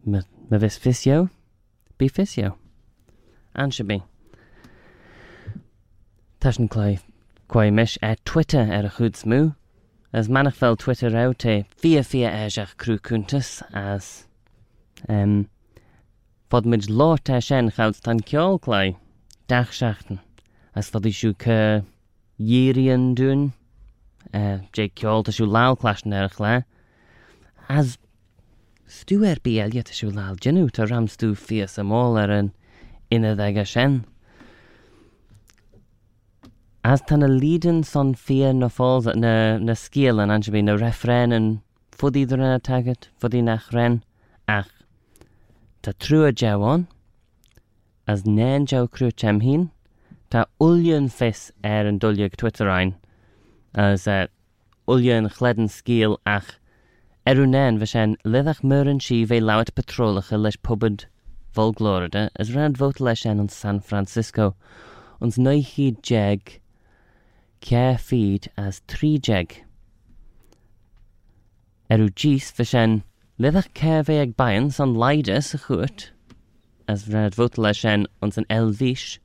Me 0.06 0.60
vis 0.62 0.78
fisio? 0.78 1.25
Bi 1.98 2.08
fisio. 2.08 2.54
Ansio 3.56 3.88
bi. 3.88 4.00
Tashin 6.40 6.70
clai 6.70 7.00
quai 7.48 7.70
Twitter 8.25 8.60
er 8.60 8.86
a 8.86 8.90
smú, 8.90 9.56
as 10.14 10.28
manach 10.28 10.78
Twitter 10.78 11.16
out 11.18 11.40
te 11.40 11.66
fia 11.75 12.04
fia 12.04 12.30
eisiach 12.30 12.75
cúntas 12.78 13.62
as 13.74 14.28
um, 15.10 15.50
fod 16.50 16.66
mid 16.66 16.88
láirte 16.90 17.42
sin 17.42 17.72
chas 17.75 18.00
tan 18.06 18.20
ceolláid 18.20 18.96
deach 19.50 19.74
seachtain 19.80 20.20
as 20.75 20.90
fod 20.94 21.06
eh, 21.06 21.16
siú 21.20 21.34
chu 21.34 21.60
dhéiríon 22.40 23.14
dún 23.18 23.52
dé 24.32 24.90
ceolta 25.00 25.32
siú 25.32 25.48
láclaisn 25.48 26.14
ar 26.14 26.34
le 26.40 26.56
as 27.68 27.98
stú 28.88 29.24
er 29.24 29.38
ar 29.38 29.42
béalge 29.46 29.82
a 29.82 29.96
siú 29.96 30.12
láil 30.14 30.38
genú 30.42 30.68
tar 30.70 30.90
ramstú 30.92 31.34
fios 31.36 31.80
am 31.82 31.90
mó 31.90 32.04
ar 32.22 32.32
an 32.32 32.52
ina 33.10 33.36
aige 33.36 33.66
sin. 33.66 34.06
As 36.84 37.02
tanna 37.02 37.28
lídan 37.28 37.84
san 37.84 38.14
fé 38.14 38.54
na 38.54 38.70
fáil 38.70 39.16
na, 39.16 39.58
na 39.58 39.74
scéalan 39.74 40.30
an 40.30 40.44
se 40.44 40.52
bhí 40.52 40.62
na 40.64 40.75
réfréin 40.78 41.34
an 41.34 41.62
fudíidir 41.98 42.38
na 42.38 42.60
tagad 42.60 43.10
fudí 43.20 43.42
nach 43.42 43.72
ren 43.74 44.04
ach 44.48 44.75
Ta 45.86 45.92
trua 45.92 46.32
jawon, 46.34 46.88
as 48.08 48.25
nain 48.25 48.65
jaw 48.65 48.88
crw 48.88 49.12
chemhin, 49.22 49.70
ta 50.32 50.46
ulion 50.60 51.10
fis 51.18 51.51
er 51.63 51.86
yn 51.86 52.00
dwlyg 52.01 52.34
Twitter 52.42 52.72
ein, 52.75 52.96
as 53.84 54.08
eh, 54.08 54.24
uh, 54.24 54.96
ulion 54.96 55.30
chledyn 55.36 55.70
sgil 55.70 56.18
ach 56.25 56.50
erw 57.30 57.46
nain 57.51 57.77
fysien 57.84 58.18
lyddach 58.25 58.63
myrin 58.72 59.04
si 59.10 59.22
fe 59.30 59.38
lawet 59.44 59.75
patrolach 59.77 60.34
y 60.34 60.42
leis 60.42 60.58
pobyd 60.58 61.06
volglorida, 61.54 62.27
as 62.34 62.56
rand 62.58 62.82
fot 62.82 62.98
leis 63.00 63.30
yn 63.30 63.46
San 63.54 63.80
Francisco, 63.80 64.56
ons 65.22 65.38
neu 65.38 65.62
hyd 65.62 66.01
jeg, 66.10 66.60
care 67.62 68.00
feed 68.10 68.50
as 68.58 68.82
tri 68.89 69.20
jeg. 69.30 69.60
Erw 71.94 72.10
gis 72.10 72.50
fysien 72.50 73.04
Lyddach 73.38 73.68
cerfe 73.74 74.15
ag 74.22 74.38
bain 74.38 74.70
son 74.72 74.94
leidus 74.96 75.50
y 75.54 75.58
chwrt, 75.60 76.04
as 76.88 77.01
rhaid 77.12 77.34
fwtla 77.36 77.74
sien 77.75 78.06
ons 78.24 78.38
an 78.39 78.46
elfish, 78.58 79.20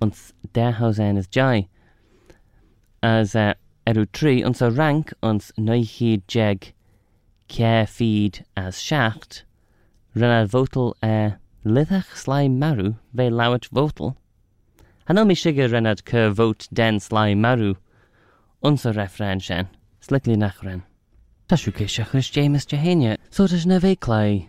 ons 0.00 0.32
derhaus 0.56 0.96
en 0.98 1.20
is 1.20 1.28
jai. 1.28 1.66
As 3.02 3.34
eh, 3.36 3.50
uh, 3.50 3.90
erw 3.90 4.06
tri 4.16 4.38
ons 4.48 4.64
a 4.64 4.70
rank 4.70 5.12
ons 5.30 5.50
neuchyd 5.58 6.24
jeg 6.32 6.70
cerfyd 7.52 8.40
as 8.62 8.80
siacht, 8.80 9.42
rhaid 10.16 10.48
fwtl 10.56 10.94
e 11.04 11.12
uh, 11.12 11.36
lyddach 11.68 12.16
slai 12.22 12.48
marw 12.48 12.94
fe 13.12 13.28
lawet 13.28 13.68
fwtl. 13.68 14.14
Hanel 15.04 15.28
mi 15.28 15.36
sigur 15.36 15.68
rhaid 15.68 16.00
cyr 16.08 16.32
fwt 16.32 16.70
den 16.72 16.96
slai 17.10 17.36
marw, 17.36 17.74
ons 18.64 18.88
a 18.88 18.96
refren 18.96 19.44
sien, 19.50 19.68
sligli 20.00 20.40
nach 20.40 20.64
ren. 20.64 20.86
Tásúké 21.46 21.86
se 21.86 22.02
chus 22.04 22.30
James 22.32 22.64
de 22.64 22.76
héine 22.76 23.18
sotas 23.30 23.66
na 23.66 23.78
bhéclai. 23.78 24.48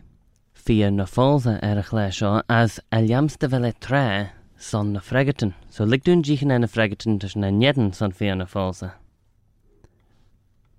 Fion 0.53 0.95
na 0.95 1.05
fása 1.05 1.59
ar 1.61 1.77
a 1.77 1.83
chlé 1.83 2.09
seo 2.09 2.41
as 2.47 2.79
a 2.89 3.01
leamsta 3.01 3.49
bheile 3.49 3.73
tré 3.73 4.31
san 4.57 4.93
na 4.93 5.01
fregatan, 5.01 5.53
so 5.69 5.83
ligún 5.83 6.23
ddíchan 6.23 6.55
na 6.55 6.67
fregatan 6.67 7.19
tus 7.19 7.35
na 7.35 7.51
nedan 7.51 7.91
san 7.91 8.13
fion 8.13 8.37
na 8.37 8.45
fása. 8.45 8.93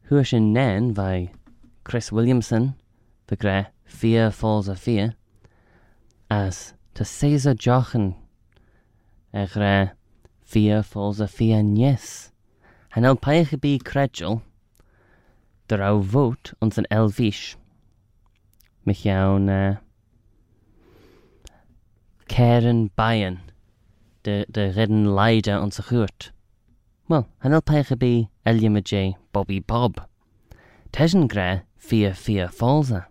Thua 0.08 0.24
sin 0.24 0.54
nén 0.54 0.94
bhai 0.94 1.32
Chris 1.84 2.10
Williamson 2.10 2.76
be 3.26 3.36
gré 3.36 3.66
fi 3.84 4.16
fása 4.32 4.74
fi 4.74 5.12
as 6.30 6.72
tá 6.94 7.04
sésa 7.04 7.52
jochan 7.52 8.16
ag 9.34 9.52
ré 9.52 9.92
fi 10.40 10.72
fása 10.80 11.28
fi 11.28 11.62
nes. 11.62 12.32
Han 12.96 13.04
el 13.04 13.16
peiche 13.16 13.60
bí 13.60 13.78
creidil, 13.78 14.40
de 15.68 15.76
ra 15.76 15.90
bhót 16.14 16.52
an 16.62 16.70
san 16.70 16.86
elhís 16.90 17.56
me 18.84 18.94
chean 18.94 19.48
céan 22.28 22.84
eh, 22.84 22.90
bain 22.96 23.40
de 24.22 24.44
de 24.48 24.72
rian 24.76 25.14
leide 25.18 25.52
an 25.54 25.70
sa 25.70 25.82
chuúirt. 25.82 26.30
Well 27.08 27.26
an 27.42 27.52
alpéige 27.52 27.96
bí 28.02 28.28
Elliamaé 28.44 29.14
Bobby 29.32 29.60
Bob. 29.60 30.00
Teisan 30.92 31.28
gré 31.28 31.62
fi 31.76 32.10
fi 32.12 32.34
fása, 32.58 33.06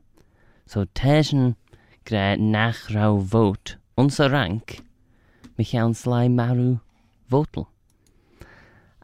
so 0.65 0.85
teisan 0.85 1.55
gré 2.05 2.25
nachrá 2.37 3.07
bhót 3.33 3.75
onsa 3.97 4.31
rank 4.31 4.81
me 5.57 5.63
chean 5.63 5.93
sláim 5.93 6.35
marú 6.35 6.79
vótal. 7.29 7.67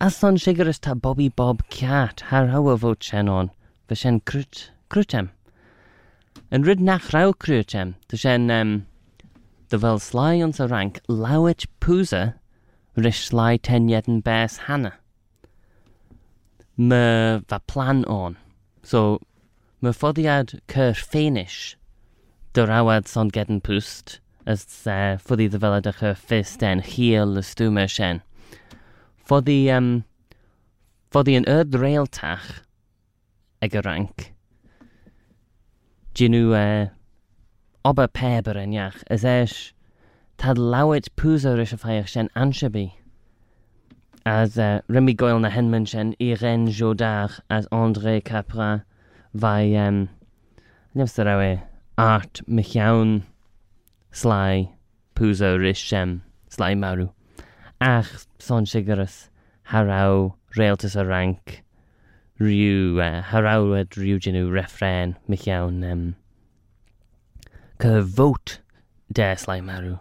Athlon 0.01 0.35
sigur 0.35 0.65
ta 0.81 0.95
Bobby 0.95 1.29
Bob 1.29 1.61
Cat 1.69 2.21
har 2.29 2.47
hawa 2.47 2.75
vo 2.75 2.95
chenon, 2.95 3.51
fy 3.87 3.95
sien 3.95 4.15
crwt, 4.21 4.61
crwtem. 4.89 5.27
Yn 6.49 6.65
ryd 6.65 6.81
nach 6.81 7.11
rhaw 7.13 7.35
crwtem, 7.45 7.91
dy 8.09 8.17
sien, 8.17 8.49
um, 8.49 8.71
dy 9.69 9.77
fel 9.83 10.01
slai 10.01 10.41
ond 10.41 10.57
sa 10.57 10.65
rank 10.71 10.97
lawet 11.05 11.67
pwsa, 11.85 12.23
rys 12.97 13.19
slai 13.27 13.59
teniad 13.69 14.09
yn 14.09 14.23
bes 14.25 14.57
hana. 14.65 14.95
Mae 16.81 17.37
fa 17.53 17.61
plan 17.69 18.01
on. 18.09 18.39
So, 18.81 19.19
mae 19.85 19.93
ffoddiad 19.93 20.55
cyr 20.73 20.97
ffeinish 20.97 21.75
dy'r 22.57 22.73
awad 22.79 23.05
son 23.05 23.29
gedyn 23.29 23.61
pwst, 23.69 24.17
ys 24.49 24.65
uh, 24.65 24.97
eh, 24.97 25.15
ffoddi 25.21 25.51
ddyfelad 25.53 25.93
o'ch 25.93 26.03
fist 26.25 26.65
en 26.65 26.81
hiel 26.89 27.37
y 27.37 27.45
stwmer 27.45 27.97
sien. 27.99 28.25
Fod 29.31 29.47
i, 29.47 29.69
um, 29.71 29.85
fod 31.15 31.29
i 31.31 31.37
yn 31.39 31.45
yd 31.47 31.75
reil 31.79 32.03
tach 32.11 32.49
ag 33.63 33.77
y 33.79 33.83
rank. 33.85 34.25
Dyn 36.19 36.35
nhw 36.35 36.49
uh, 36.51 36.89
oba 37.87 38.09
peb 38.11 38.49
yr 38.51 38.59
eniach, 38.59 38.97
ys 39.15 39.23
eis 39.23 39.53
tad 40.43 40.59
lawet 40.59 41.07
pwys 41.15 41.45
o'r 41.47 41.61
eisiau 41.63 41.79
ffaiach 41.79 42.11
sy'n 42.11 42.27
ansiabu. 42.43 42.89
As 44.27 44.59
uh, 44.59 44.81
Remy 44.91 45.15
Goyle 45.23 45.39
na 45.45 45.53
henmyn 45.55 45.87
sy'n 45.87 46.11
Irene 46.19 46.75
Jodar 46.81 47.39
as 47.47 47.71
André 47.71 48.17
Capra 48.19 48.83
fai 49.31 49.71
um, 49.85 50.03
nefstyr 50.91 51.31
awe 51.37 51.53
Art 51.95 52.43
Michiawn 52.49 53.21
Slai 54.11 54.67
Pwys 55.15 55.39
o'r 55.39 55.71
eisiau 55.71 56.19
Slai 56.51 56.75
Marw 56.75 57.13
ach 57.81 58.27
son 58.37 58.65
sigarus 58.65 59.29
haraw 59.73 60.35
realtus 60.55 60.95
a 60.95 61.03
rank 61.03 61.63
rhyw 62.39 62.99
e, 63.01 63.07
uh, 63.07 63.21
harawed 63.29 63.97
rhyw 63.97 64.19
genw 64.25 64.43
refren 64.53 65.15
mich 65.27 65.47
iawn 65.49 65.81
um, 65.91 66.03
cyfot 67.81 68.59
deslai 69.19 69.57
marw. 69.65 69.97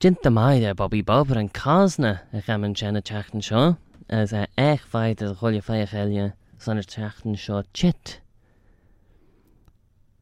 Jint 0.00 0.26
amai 0.32 0.60
da 0.64 0.74
Bobby 0.74 1.02
Bob 1.02 1.30
yn 1.30 1.52
casna 1.60 2.12
a 2.32 2.42
chaman 2.42 2.74
chen 2.74 2.96
a 2.96 3.02
chachtan 3.02 3.46
sio, 3.46 3.76
as 4.08 4.32
e 4.32 4.42
a 4.42 4.48
eich 4.58 4.82
faid 4.96 5.22
a 5.22 5.30
chwilio 5.34 5.62
fai 5.62 5.78
a 5.84 5.86
chelia 5.86 6.32
son 6.58 6.82
a 6.82 6.82
chachtan 6.82 7.38
sio 7.38 7.62
chit. 7.72 8.18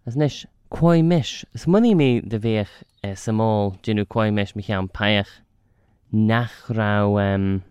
As 0.05 0.17
nish, 0.17 0.45
Coimis 0.71 1.45
s 1.55 1.65
muí 1.67 1.95
mé 1.97 2.21
de 2.29 2.39
bhéh 2.39 2.69
eh, 3.03 3.15
samá 3.15 3.73
dunú 3.83 4.05
coimis 4.05 4.55
me 4.55 4.63
chean 4.63 4.89
peach 4.89 5.31
nachrá 6.13 7.09
um, 7.09 7.63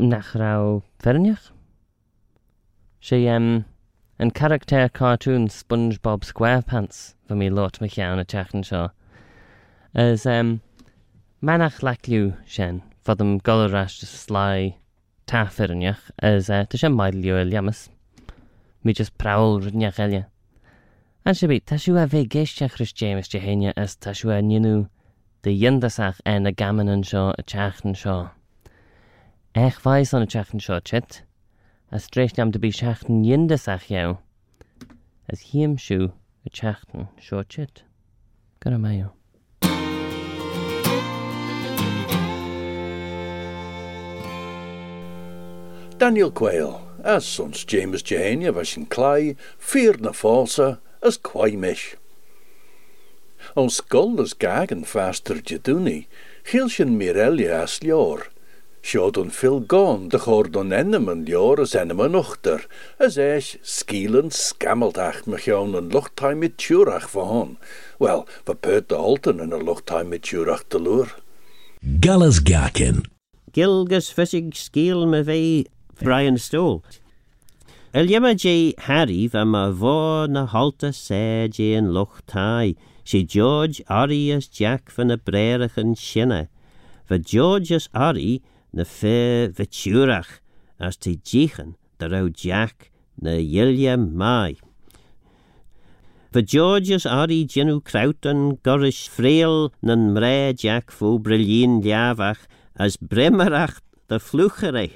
nachrá 0.00 0.82
ferneach 0.98 1.50
sé 3.00 3.18
um, 3.34 3.66
an 4.18 4.30
charactéir 4.30 4.88
cartún 4.90 5.50
SpongeBob 5.50 6.24
Squarepants 6.24 7.14
bfu 7.28 7.36
mí 7.36 7.50
lot 7.50 7.80
me 7.80 7.88
chean 7.88 8.16
na 8.16 8.24
techan 8.24 8.64
seo. 8.64 8.88
As 9.94 10.24
um, 10.26 10.60
menach 11.42 11.84
leliú 11.84 12.36
sin 12.46 12.82
fad 13.04 13.20
am 13.20 13.38
goreiste 13.40 14.08
slá 14.08 14.48
táferneach 15.26 16.10
as 16.22 16.48
uh, 16.48 16.62
eh, 16.62 16.64
tá 16.64 16.80
sé 16.80 16.88
maidliú 16.88 17.36
a 17.36 17.44
lemas. 17.44 17.88
Mi 18.88 18.94
just 18.94 19.18
prawl 19.18 19.58
rydniach 19.60 19.98
elia. 20.00 20.30
An 21.26 21.34
sibi, 21.34 21.60
ta 21.60 21.76
siw 21.76 21.98
a 22.02 22.06
fe 22.08 22.22
geisiach 22.24 22.78
rys 22.80 22.94
James 22.96 23.28
Jehenia 23.28 23.74
as 23.76 23.96
ta 23.96 24.14
siw 24.16 24.30
a 24.32 24.38
nynw 24.40 24.86
dy 25.44 25.52
yndasach 25.70 26.22
en 26.24 26.48
y 26.48 26.52
gaman 26.56 26.88
yn 26.94 27.04
sio 27.04 27.26
y 27.36 27.44
teachn 27.52 27.92
sio. 27.92 28.30
Ech 29.52 29.76
faes 29.84 30.14
on 30.16 30.24
y 30.24 30.30
teachn 30.32 30.64
sio 30.64 30.80
chit, 30.80 31.20
as 31.92 32.08
streich 32.08 32.40
am 32.40 32.48
de 32.48 32.64
bi 32.64 32.72
seachten 32.72 33.20
yndasach 33.28 33.90
jou, 33.92 34.16
as 35.28 35.44
hiem 35.52 35.76
siw 35.76 36.08
y 36.08 36.48
teachn 36.48 37.10
sio 37.20 37.44
chit. 37.44 37.84
Gyda 38.64 38.80
maio. 38.80 39.12
Daniel 45.98 46.32
Quayle, 46.32 46.87
as 47.04 47.26
sons 47.26 47.64
James 47.64 48.02
Jehania 48.02 48.52
was 48.52 48.76
in 48.76 48.86
clai, 48.86 49.36
fear 49.58 49.96
na 49.98 50.10
falsa, 50.10 50.78
as 51.02 51.16
quai 51.16 51.52
mish. 51.56 51.96
Ons 53.56 53.76
skull 53.76 54.20
as 54.20 54.34
gagen 54.34 54.84
faster 54.84 55.36
jaduni, 55.36 56.06
Gilsjen 56.44 56.96
Mirelia 56.98 57.62
as 57.62 57.80
lior. 57.80 58.28
On 58.96 59.30
fil 59.30 59.60
gon, 59.60 60.08
de 60.08 60.18
chord 60.18 60.56
on 60.56 60.72
ennem 60.72 61.08
en 61.08 61.24
lior 61.26 61.60
as 61.60 61.74
ennem 61.74 62.00
en 62.00 62.14
ochter, 62.14 62.64
as 62.98 63.18
eis 63.18 63.56
skielen 63.62 64.30
skammeltach 64.30 65.26
mechoon 65.26 65.74
en 65.76 65.90
luchttuin 65.92 66.38
met 66.38 66.56
tjurach 66.56 67.10
van. 67.10 67.58
Wel, 67.98 68.26
we 68.46 68.54
peut 68.54 68.88
de 68.88 68.94
holten 68.94 69.40
en 69.40 69.64
luchttuin 69.64 70.08
met 70.08 70.22
tjurach 70.22 70.64
te 70.68 70.80
loer. 70.80 71.14
Gallas 72.00 72.40
Gakin. 72.42 73.04
Gilgus 73.52 74.12
fysig 74.12 74.54
sgil 74.56 75.06
me 75.06 75.24
fe 75.24 75.66
Brian 76.00 76.38
Stoll. 76.38 76.82
Eliama 77.92 78.36
J. 78.36 78.74
Ma 79.44 79.70
vo 79.70 80.26
na 80.26 80.46
halta 80.46 80.92
sé 80.92 81.48
J. 81.50 81.74
yn 81.74 81.92
loch 81.92 82.22
tai, 82.26 82.76
si 83.04 83.24
George 83.24 83.82
Arias 83.88 84.46
Jack 84.46 84.92
van 84.94 85.10
y 85.10 85.16
brerach 85.16 85.76
yn 85.76 85.96
sinne. 85.96 86.46
Va 87.08 87.18
George's 87.18 87.88
Ari 87.92 88.42
na 88.72 88.84
fe 88.84 89.48
veturach, 89.48 90.38
as 90.78 90.96
ti 90.96 91.16
jichen, 91.16 91.74
rau 91.98 92.28
Jack 92.28 92.92
na 93.20 93.34
Yilja 93.34 93.96
mai. 93.98 94.54
Va 96.30 96.42
George's 96.42 97.06
Ari 97.06 97.44
genu 97.44 97.80
krauten 97.80 98.60
gorish 98.62 99.08
freel 99.08 99.72
nan 99.82 100.12
mre 100.14 100.54
Jack 100.54 100.92
vo 100.92 101.18
brilien 101.18 101.80
liavach, 101.82 102.46
as 102.76 102.96
bremerach 102.96 103.80
de 104.08 104.20
flucherei. 104.20 104.92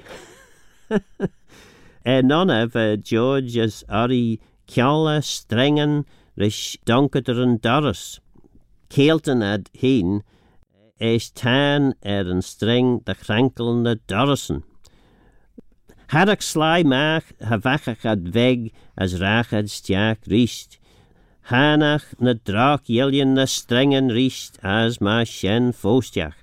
E 2.05 2.21
nonna 2.21 2.67
va 2.67 2.97
George's 2.97 3.83
Ari 3.87 4.39
kjalla 4.67 5.21
strengen 5.21 6.05
rish 6.35 6.77
donketer 6.85 7.41
en 7.41 7.57
doris. 7.57 8.19
Keelten 8.89 9.41
ad 9.41 9.69
heen, 9.71 10.21
is 10.99 11.31
tan 11.31 11.93
er 12.01 12.27
een 12.27 12.41
streng 12.41 13.03
de 13.05 13.15
krankelende 13.15 13.99
dorsen. 14.05 14.63
Had 16.07 16.29
ik 16.29 16.41
sly 16.41 16.83
maag, 16.85 17.31
havachach 17.39 18.05
ad 18.05 18.29
weg, 18.35 18.69
as 18.95 19.17
rachad 19.17 19.69
stjaak 19.69 20.27
riest. 20.27 20.77
Hanach 21.49 22.13
na 22.19 22.33
draak 22.43 22.85
jeljen 22.85 23.33
na 23.33 23.45
strengen 23.45 24.11
riest, 24.11 24.59
as 24.61 24.99
ma 24.99 25.23
shen 25.23 25.73
foostjach. 25.73 26.42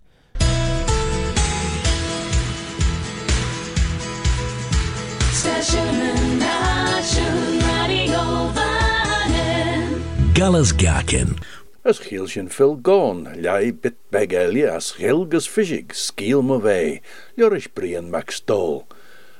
Gallas 10.40 10.72
Gakin. 10.72 11.36
As 11.84 11.98
gielsjen 12.00 12.46
fil 12.48 12.72
gone, 12.74 13.28
ljai 13.44 13.74
bit 13.76 13.98
beg 14.10 14.32
elje 14.32 14.70
as 14.72 14.86
gilgus 14.96 15.44
fishig, 15.44 15.92
skiel 15.92 16.40
me 16.40 16.56
wei, 16.64 17.02
jorish 17.36 17.68
brien 17.76 18.08
stol. 18.32 18.86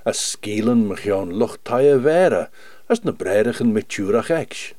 As 0.05 0.21
skielen 0.21 0.83
me 0.89 0.97
gion 0.97 1.33
luchtaie 1.33 1.97
were, 2.05 2.51
as 2.91 3.03
na 3.03 3.13
breidigen 3.13 3.73
met 3.73 3.89
tjurach 3.89 4.29
eksch. 4.29 4.75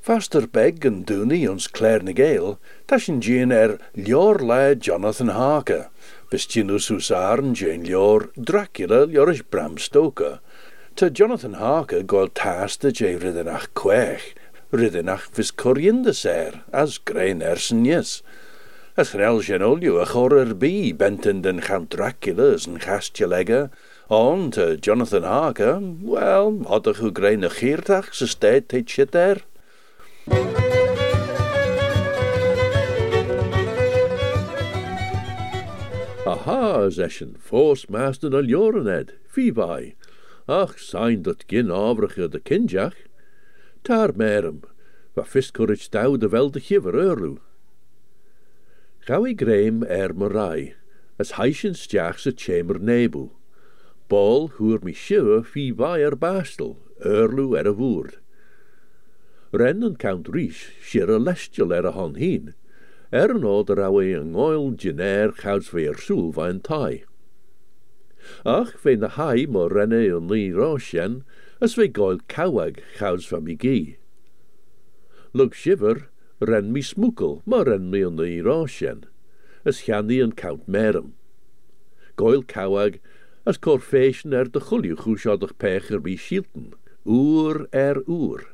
Faster 0.00 0.46
beg 0.46 0.82
en 0.86 1.04
dooney 1.04 1.46
ons 1.46 1.68
Claire 1.68 2.14
Gale, 2.14 2.56
tashin 2.86 3.20
er 3.52 3.78
lior 3.94 4.40
lai 4.40 4.76
Jonathan 4.76 5.28
Harker, 5.28 5.90
bestinus 6.30 6.88
usaren 6.88 7.52
jean 7.52 7.84
lior 7.84 8.30
Dracula 8.32 9.06
jorish 9.06 9.44
Bram 9.50 9.76
Stoker. 9.76 10.40
Te 10.96 11.10
Jonathan 11.10 11.60
Harker 11.60 12.02
goil 12.02 12.28
taste 12.28 12.90
jay 12.94 13.18
riddenach 13.18 13.68
kwech, 13.74 14.32
riddenach 14.72 15.30
vis 15.32 15.50
coriander 15.50 16.12
ser, 16.12 16.62
as 16.72 16.98
grain 16.98 17.40
ersen 17.42 17.84
yes. 17.84 18.22
As 18.96 19.10
grel 19.14 19.40
genolio 19.40 20.00
a 20.02 20.06
chorer 20.06 20.54
bi 20.54 20.92
benten 20.92 21.42
den 21.42 21.60
cham 21.60 21.86
Dracula's 21.86 22.66
gastje 22.66 23.28
legge, 23.28 23.70
on 24.10 24.50
te 24.50 24.76
Jonathan 24.76 25.22
Harker, 25.22 25.80
wel, 26.02 26.64
had 26.68 26.86
er 26.86 27.10
grain 27.12 27.44
a 27.44 27.48
geertach, 27.48 28.12
se 28.12 28.26
steed 28.26 28.72
heit 28.72 28.90
shit 28.90 29.14
er. 29.14 29.44
Aha, 36.26 36.90
zeschen, 36.90 37.36
fos 37.40 37.88
master 37.88 38.34
al 38.36 38.44
jorened, 38.44 39.14
fibai. 39.32 39.94
Ach, 40.46 40.74
sein 40.76 41.22
dat 41.22 41.46
gin 41.48 41.70
avrige 41.70 42.28
de 42.28 42.40
kinjach. 42.40 43.07
Tar 43.88 44.12
merem, 44.12 44.60
wa 45.16 45.22
fiskurich 45.24 45.88
dau 45.88 46.18
de 46.18 46.28
wel 46.28 46.50
de 46.50 46.60
giver 46.60 46.92
eurlu. 46.92 47.38
Gawi 49.06 49.32
greim 49.34 49.82
er 49.88 50.12
marai, 50.12 50.74
as 51.18 51.30
heischen 51.38 51.72
stjach 51.72 52.18
se 52.18 52.32
chamber 52.32 52.78
nebu. 52.78 53.30
Bol 54.10 54.48
hoer 54.58 54.80
mi 54.84 54.92
shiver 54.92 55.40
fibai 55.40 56.04
er 56.04 56.16
bastel, 56.16 56.76
eurlu 57.00 57.56
er 57.56 57.66
a 57.66 57.72
woerd. 57.72 58.18
Ren 59.52 59.82
en 59.82 59.96
Count 59.96 60.28
Riche 60.28 60.68
shir 60.82 61.08
a 61.08 61.18
lestial 61.18 61.72
er 61.72 61.86
a 61.86 61.92
heen, 61.92 62.52
er 63.10 63.32
an 63.32 63.42
oed 63.42 63.70
er 63.70 63.80
awe 63.80 64.04
an 64.20 64.36
oil 64.36 64.72
genair 64.72 65.32
chouds 65.32 65.72
ve 65.72 65.88
er 65.88 65.96
soel 65.96 66.36
en 66.44 66.60
tai. 66.60 67.04
Ach, 68.44 68.76
ve 68.84 68.96
na 68.96 69.08
hai 69.08 69.46
mo 69.46 69.66
renne 69.66 70.04
an 70.14 70.28
li 70.28 70.52
roshen, 70.52 71.22
ys 71.64 71.74
fe 71.74 71.88
goel 71.90 72.20
cawag 72.30 72.78
chaws 72.98 73.26
fam 73.26 73.48
i 73.50 73.56
gi. 73.58 73.78
Lwg 75.34 75.56
sifer, 75.58 76.04
ren 76.38 76.72
mi 76.74 76.82
smwgl, 76.86 77.40
mae 77.50 77.66
ren 77.66 77.88
mi 77.90 78.04
yn 78.06 78.20
ei 78.22 78.38
rosien, 78.46 79.02
ys 79.66 79.82
hiannu 79.86 80.20
yn 80.24 80.34
cawnt 80.38 80.68
merym. 80.70 81.16
Goel 82.20 82.44
cawag, 82.52 83.00
ys 83.48 83.58
corfeisyn 83.64 84.36
er 84.38 84.52
dy 84.54 84.62
chwliw 84.68 85.00
chwsiodach 85.02 85.56
pech 85.58 85.90
yr 85.94 86.04
mi 86.04 86.14
siltyn, 86.28 86.70
ŵr 87.08 87.64
er 87.74 88.02
ŵr. 88.06 88.46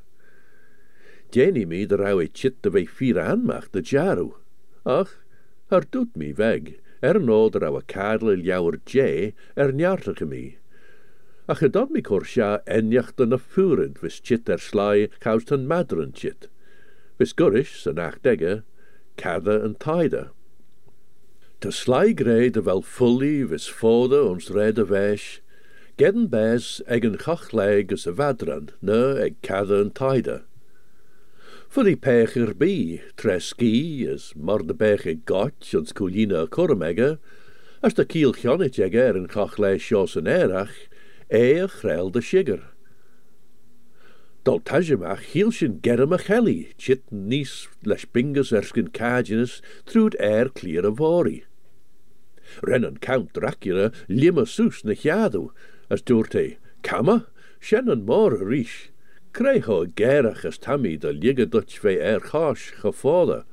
Deni 1.34 1.66
mi 1.68 1.84
dy 1.90 2.00
raw 2.00 2.16
e 2.24 2.28
chit 2.28 2.56
dy 2.64 2.72
fe 2.72 2.86
ffyr 2.88 3.20
anmach 3.20 3.68
dy 3.74 3.84
jarw, 3.92 4.32
ach, 4.88 5.12
ar 5.68 5.84
dwt 5.92 6.16
mi 6.16 6.32
feg, 6.40 6.76
er 7.04 7.20
nod 7.20 7.60
raw 7.60 7.76
y 7.76 7.84
cadl 7.90 8.32
il 8.32 8.44
iawr 8.48 8.80
je 8.88 9.08
er 9.60 9.76
niartach 9.76 10.24
i 10.24 10.28
mi. 10.30 10.44
Ach 11.46 11.60
dat 11.60 11.90
mi 11.92 12.00
korsja 12.00 12.62
enjacht 12.64 13.18
de 13.18 13.38
furend 13.38 13.98
vis 14.00 14.20
chit 14.24 14.48
er 14.48 14.58
sly 14.58 15.10
kaust 15.20 15.50
een 15.52 15.66
madren 15.68 16.12
chit. 16.16 16.48
Vis 17.18 17.34
gurish, 17.36 17.74
se 17.82 17.92
nach 17.92 18.16
degge, 18.22 18.62
kadde 19.16 19.60
en 19.60 19.74
tide. 19.76 20.30
Te 21.60 21.70
sly 21.70 22.14
grey 22.16 22.48
de 22.50 22.62
wel 22.62 22.80
fully 22.80 23.44
vis 23.44 23.68
fode 23.68 24.22
ons 24.24 24.48
rede 24.48 24.86
wees, 24.88 25.42
gedden 26.00 26.30
bes 26.32 26.80
egen 26.88 27.20
gachleg 27.20 27.92
as 27.92 28.06
a 28.06 28.16
vadran, 28.16 28.72
ne 28.80 29.20
eg 29.26 29.36
kadde 29.44 29.82
en 29.84 29.92
tide. 29.92 30.40
Voor 31.68 31.84
die 31.84 31.96
pecher 31.96 32.54
bi, 32.56 33.02
treski, 33.20 34.08
as 34.08 34.32
mar 34.34 34.64
de 34.64 34.72
beche 34.72 35.18
got, 35.28 35.60
ons 35.76 35.92
coolina 35.92 36.46
cormega, 36.48 37.18
as 37.84 38.00
de 38.00 38.08
kiel 38.08 38.32
gjonnet 38.32 38.80
jeger 38.80 39.12
en 39.12 39.28
en 39.28 40.26
erach, 40.26 40.76
e 41.30 41.58
a 41.58 41.68
chrel 41.68 42.10
de 42.10 42.20
tajamach 44.60 45.32
hielshin 45.32 45.80
gerem 45.80 46.12
a 46.12 46.18
chelly, 46.18 46.74
chit 46.76 47.02
nis 47.10 47.66
leis 47.82 48.04
bingus 48.04 48.52
erskin 48.52 48.88
caginus, 48.88 49.62
trúd 49.86 50.14
air 50.18 50.50
clear. 50.50 50.82
Rennen 52.62 52.98
Count 53.00 53.32
Dracula 53.32 53.90
limma 54.08 54.46
sus 54.46 54.84
as 55.90 56.02
dúrte, 56.02 56.56
kama, 56.82 57.26
shannon 57.58 58.04
mor 58.04 58.34
a 58.34 58.44
rish. 58.44 58.90
Creho 59.32 59.86
gerach 59.94 60.44
as 60.44 60.58
tammy 60.58 60.96
de 60.96 61.12
ligge 61.12 61.48
dutch 61.48 61.78
ve 61.78 61.98
er 61.98 62.20
gefode. 62.20 63.44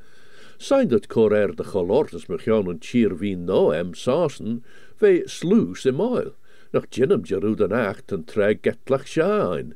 Sein 0.57 0.89
dat 0.89 1.07
de 1.55 1.63
cholortes 1.63 2.29
me 2.29 2.37
gaan 2.37 2.67
een 2.67 2.79
cheer 2.79 3.15
wie 3.15 3.35
no 3.35 3.71
em 3.71 3.95
sausen, 3.95 4.63
ve 4.99 5.23
sluis 5.25 5.85
im 5.85 5.99
oil, 5.99 6.35
noch 6.73 6.87
jinnum 6.89 7.23
jeru 7.27 7.55
den 7.55 7.73
acht 7.73 8.11
en 8.11 8.23
treg 8.23 8.61
getlach 8.63 9.07
shine. 9.07 9.75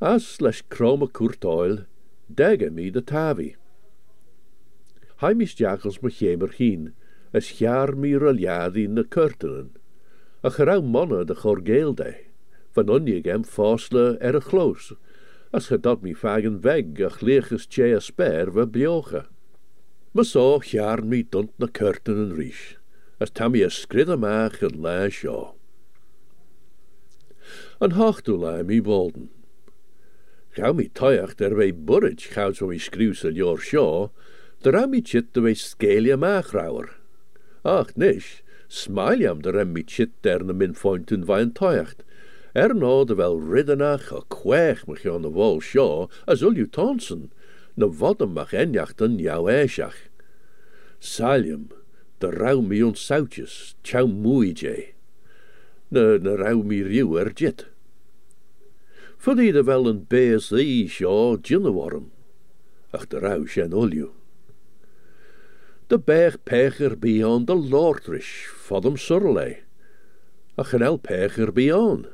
As 0.00 0.40
les 0.40 0.62
chroma 0.68 1.06
kurt 1.06 1.44
oil, 1.44 1.86
dege 2.28 2.70
mi 2.70 2.90
de 2.90 3.00
tavi. 3.00 3.54
Jagels 5.20 6.02
me 6.02 6.10
chemer 6.10 6.52
hien, 6.58 6.92
as 7.32 7.60
jaar 7.60 7.94
mi 7.94 8.12
roljadi 8.14 8.88
na 8.88 9.02
kurtenen. 9.02 9.70
A 10.42 10.50
gerau 10.50 10.82
monne 10.82 11.24
de 11.24 11.34
gorgeelde. 11.34 12.14
Van 12.74 12.90
onje 12.90 13.22
gem 13.22 13.44
fosle 13.44 14.18
er 14.20 14.36
a 14.36 14.40
chloos, 14.40 14.92
as 15.52 15.68
ge 15.68 15.78
mi 16.02 16.12
fagen 16.12 16.60
weg 16.62 17.00
a 17.00 17.08
chleeches 17.08 17.66
tje 17.66 17.96
a 17.96 18.00
sper 18.00 18.50
we 18.50 18.66
bjoge. 18.66 19.24
Me 20.12 20.24
so 20.24 20.60
jaar 20.60 21.02
mi 21.02 21.22
dunt 21.22 21.52
na 21.58 21.66
kurtenen 21.66 22.36
riech, 22.36 22.76
as 23.20 23.30
tam 23.30 23.54
a 23.54 23.70
en 24.60 24.82
la 24.82 25.08
sjo. 25.08 25.54
An 27.78 27.90
hachtu 27.90 28.38
la 28.38 28.62
mi 28.62 28.80
bolden. 28.80 29.28
Gauw 30.56 30.72
mi 30.72 30.88
toiach 30.88 31.36
der 31.36 31.54
wei 31.54 31.72
burrich 31.72 32.32
gauw 32.32 32.52
zo 32.52 32.68
mi 32.68 32.78
skriwsel 32.78 33.36
jor 33.36 33.58
sjo, 33.58 34.10
der 34.62 34.76
am 34.76 34.92
mi 34.92 35.02
chit 35.02 35.34
de 35.34 35.42
wei 35.42 35.52
skelia 35.52 36.16
maachrauwer. 36.16 36.94
Ach 37.66 37.92
nish, 37.94 38.42
smailjam 38.70 39.42
der 39.42 39.60
am 39.60 39.74
mi 39.74 39.82
chit 39.82 40.12
der 40.22 40.42
min 40.42 40.72
fointen 40.72 41.26
wein 41.26 41.52
toiacht, 41.52 42.00
er 42.54 42.72
no 42.72 43.04
de 43.04 43.14
wel 43.14 43.36
riddenach 43.36 44.10
a 44.10 44.22
kwech 44.32 44.88
me 44.88 44.96
aan 45.04 45.28
de 45.28 45.28
wol 45.28 45.60
sjo, 45.60 46.08
as 46.26 46.40
ul 46.40 46.56
ju 46.56 46.66
tonsen, 46.66 47.30
na 47.76 47.88
vodden 47.88 48.32
mag 48.32 48.54
enjachten 48.54 49.20
jou. 49.20 49.44
Salium, 50.98 51.68
de 52.20 52.30
rauw 52.30 52.62
mi 52.62 52.82
ons 52.82 52.98
soutjes, 52.98 53.74
tjau. 53.82 54.08
Na, 55.88 56.18
na 56.18 56.34
rauw 56.34 56.62
mi 56.62 56.82
rieuwer 56.82 57.32
jit. 57.34 57.66
Fyddi 59.18 59.52
de 59.52 59.62
wel 59.62 59.86
een 59.86 60.04
bees 60.08 60.48
ddi 60.50 60.88
sio 60.88 61.38
gynna 61.42 61.72
warm. 61.72 62.10
Ach 62.90 63.06
de 63.06 63.18
rauw 63.18 63.46
sien 63.46 63.74
olio. 63.74 64.10
De 65.86 65.98
berg 65.98 66.42
pecher 66.42 66.98
beyond 66.98 67.46
de 67.46 67.54
lordrish, 67.54 68.46
fodum 68.46 68.96
surley. 68.96 69.62
A 70.58 70.64
chanel 70.64 70.98
pecher 70.98 71.52
beyond. 71.52 72.06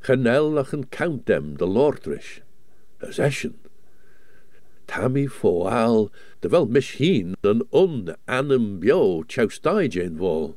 Chanel 0.00 0.58
ach 0.58 0.72
een 0.72 0.88
count 0.88 1.26
dem 1.26 1.56
de 1.58 1.66
lordrish. 1.66 2.38
As 3.00 3.18
eschen. 3.18 3.58
Tammy 4.86 5.26
foal, 5.26 6.10
de 6.40 6.48
wel 6.48 6.66
misschien 6.66 7.34
een 7.40 7.66
on 7.70 8.16
anem 8.24 8.78
bio 8.78 9.24
choustai 9.26 9.88
jane 9.88 10.16
wall. 10.16 10.56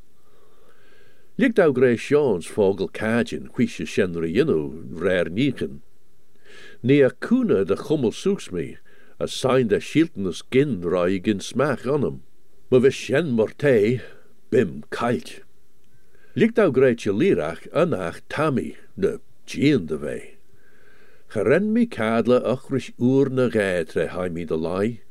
Ligt 1.39 1.73
grey 1.73 1.95
Sean's 1.95 2.45
vogel 2.45 2.89
cajin, 2.89 3.47
quisje 3.47 3.87
shenre 3.87 4.27
yinu, 4.27 4.83
rare 4.91 5.29
nichen. 5.29 5.79
Ni 6.83 7.01
a 7.01 7.09
kuna 7.09 7.63
de 7.63 7.75
chummel 7.75 8.11
soeks 8.11 8.51
me, 8.51 8.77
a 9.19 9.27
sign 9.27 9.69
de 9.69 9.79
shiltens 9.79 10.43
gin 10.51 10.81
roi 10.81 11.19
gin 11.19 11.39
smach 11.39 11.87
on 11.87 12.03
him. 12.03 12.23
Maar 12.69 12.81
we 12.81 12.91
shen 12.91 13.31
morte, 13.31 14.01
bim 14.49 14.83
kalt. 14.89 15.41
Ligt 16.35 16.59
au 16.59 16.71
greitje 16.71 17.13
lirach 17.13 17.67
anach 17.73 18.21
tammy, 18.27 18.75
de 18.99 19.21
gien 19.45 19.85
de 19.85 19.97
wei. 19.97 20.37
Geren 21.29 21.71
mi 21.71 21.85
kadle 21.85 22.41
achris 22.43 22.91
oerne 22.99 23.49
geitre 23.49 24.09
hai 24.09 24.27
mi 24.27 24.43
de 24.43 24.55
lai, 24.55 25.01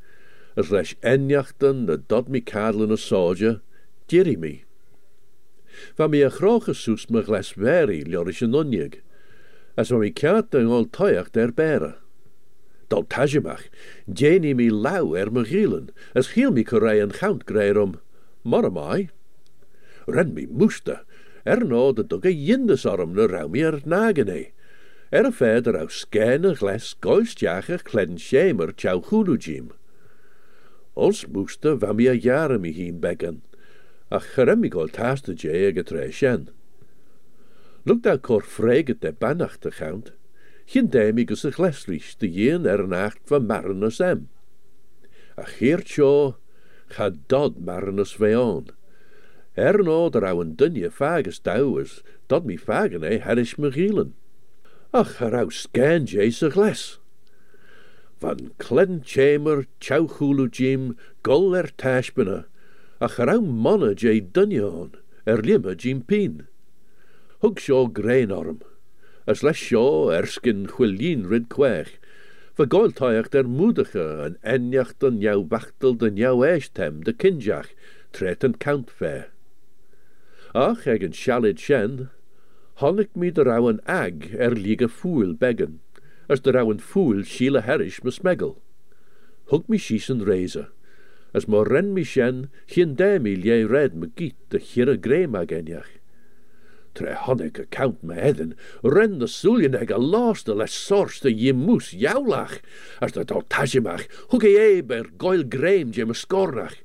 as 0.54 0.70
leis 0.70 0.94
enjachten 1.02 1.86
de 1.86 1.96
dot 1.96 2.28
mi 2.28 2.42
kadle 2.42 2.86
na 2.86 2.96
soja, 2.96 3.60
diri 4.06 4.36
mi. 4.36 4.64
Van 5.96 6.10
mi 6.10 6.22
a 6.22 6.30
chroche 6.30 6.74
soes 6.74 7.08
me 7.10 7.22
gles 7.22 7.52
veri 7.52 8.02
ljoris 8.04 8.42
an 8.42 8.56
onjeg, 8.56 9.00
as 9.76 9.90
van 9.90 10.00
mi 10.00 10.10
kaat 10.10 10.54
en 10.54 10.68
ol 10.68 10.86
toiach 10.86 11.32
der 11.32 11.52
bere. 11.52 11.94
Dal 12.90 13.04
tajemach, 13.04 13.68
jeni 14.06 14.54
mi 14.54 14.68
lau 14.70 15.14
er 15.14 15.30
me 15.30 15.44
gielen, 15.44 15.90
as 16.14 16.32
giel 16.34 16.50
mi 16.50 16.64
korei 16.64 16.98
en 17.02 17.14
gaunt 17.14 17.46
greir 17.46 17.78
om, 17.78 18.00
mor 18.42 18.70
mai. 18.70 19.08
Ren 20.08 20.34
mi 20.34 20.46
moeste, 20.46 21.00
er 21.46 21.62
no 21.64 21.92
de 21.92 22.02
dugge 22.02 22.32
jindes 22.34 22.86
arm 22.86 23.14
na 23.14 23.26
rau 23.30 23.48
mi 23.48 23.62
er 23.62 23.78
nagene, 23.86 24.50
er 25.12 25.26
a 25.26 25.30
verder 25.30 25.78
au 25.78 25.88
skene 25.88 26.54
gles 26.58 26.94
goistjager 27.00 27.82
schemer 28.18 28.72
tjau 28.72 29.00
mi 31.94 32.06
a 32.08 32.14
jare 32.14 32.58
mi 32.58 32.72
hien 32.72 33.00
beggen, 33.00 33.42
ach 34.10 34.26
geremmig 34.34 34.74
ol 34.74 34.90
taaste 34.90 35.36
je 35.38 35.52
ag 35.68 35.78
tre 35.86 36.08
shen. 36.10 36.48
Luk 37.86 38.02
da 38.02 38.16
kor 38.18 38.42
freget 38.42 39.00
de 39.00 39.12
bannacht 39.12 39.62
te 39.62 39.70
gaunt, 39.70 40.10
gin 40.66 40.90
deimig 40.90 41.30
as 41.30 41.44
a 41.46 41.50
glesrich 41.54 42.16
de 42.18 42.28
jen 42.28 42.66
er 42.66 42.82
nacht 42.86 43.22
van 43.30 43.46
marnus 43.46 44.00
em. 44.02 44.28
A 45.38 45.46
geert 45.46 45.88
sjo, 45.88 46.36
ga 46.90 47.10
dod 47.30 47.62
marnus 47.62 48.16
veon. 48.18 48.70
Er 49.54 49.78
no 49.82 50.08
der 50.10 50.26
au 50.26 50.40
een 50.42 50.56
dunje 50.58 50.90
fages 50.90 51.40
douwes, 51.42 52.02
dat 52.26 52.44
mi 52.44 52.56
herish 53.22 53.56
me 53.58 53.70
gielen. 53.70 54.14
Ach, 54.92 55.20
er 55.20 55.34
au 55.38 55.50
scan 55.50 56.06
gles. 56.50 56.98
Van 58.18 58.50
klen 58.58 59.02
chamber, 59.04 59.66
chauchulu 59.80 60.48
jim, 60.50 60.96
gol 61.22 61.56
er 61.56 61.70
ach 63.00 63.18
er 63.18 63.32
au 63.32 63.40
manne 63.40 63.94
je 63.96 64.12
dunje 64.20 64.90
er 65.26 65.42
limme 65.42 65.74
jim 65.76 66.02
pin. 66.02 66.46
Hug 67.42 67.60
as 69.26 69.42
les 69.42 69.56
sjo 69.56 70.10
erskin 70.10 70.66
chwilien 70.66 71.26
rid 71.30 71.48
kwech, 71.48 71.98
goiltaach 72.66 73.30
der 73.32 73.48
moedige 73.48 74.06
en 74.26 74.36
enjacht 74.44 75.04
an 75.06 75.20
jou 75.22 75.44
wachtel 75.52 75.94
den 75.96 76.16
jou 76.20 76.42
eistem 76.44 77.00
de 77.04 77.12
kinjach, 77.12 77.70
tret 78.12 78.44
een 78.44 78.56
count 78.58 78.90
fair. 78.90 79.28
Ach, 80.52 80.86
eg 80.86 81.04
een 81.06 81.14
shalid 81.14 81.60
shen, 81.60 82.10
honnig 82.82 83.12
mi 83.14 83.30
de 83.30 83.44
rauwen 83.46 83.80
ag 83.86 84.34
er 84.34 84.56
liege 84.56 84.88
foel 84.88 85.36
as 86.28 86.40
de 86.40 86.52
rauwen 86.52 86.80
foel 86.80 87.24
schiele 87.24 87.62
herish 87.62 88.02
me 88.02 88.10
smegel. 88.10 88.60
Hug 89.50 89.64
mi 89.68 89.78
schiessen 89.78 90.22
reize, 90.22 90.68
as 91.32 91.46
mo 91.46 91.62
ren 91.64 91.92
mi 91.94 92.04
de 92.94 93.18
lie 93.36 93.64
red 93.64 93.94
me 93.94 94.10
giet 94.16 94.36
de 94.50 94.58
chire 94.58 94.96
enjach. 95.52 95.90
Tre 96.94 97.14
honnig 97.14 97.58
account 97.60 98.02
me 98.02 98.18
ren 98.82 99.18
de 99.18 99.28
suljen 99.30 99.78
eg 99.78 99.92
a 99.94 99.98
laste 99.98 100.54
les 100.54 100.74
sors 100.86 101.20
de 101.22 101.30
je 101.30 101.52
moes 101.54 101.92
as 103.00 103.12
de 103.12 103.24
dal 103.24 103.46
e 104.44 104.56
eber 104.58 105.10
goil 105.18 105.44
greem 105.46 105.92
je 105.94 106.04
me 106.04 106.14
skornach, 106.14 106.78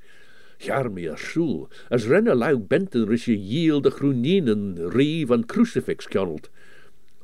Jaar 0.58 0.88
mi 0.88 1.06
a 1.06 1.16
sjoel, 1.16 1.68
as 1.90 2.06
renne 2.08 2.34
lau 2.34 2.56
benten 2.56 3.04
risje 3.10 3.34
yiel 3.36 3.82
de 3.84 3.90
groeninen 3.90 4.78
rie 4.94 5.26
van 5.28 5.44
crucifix 5.44 6.08
kjonnelt. 6.08 6.48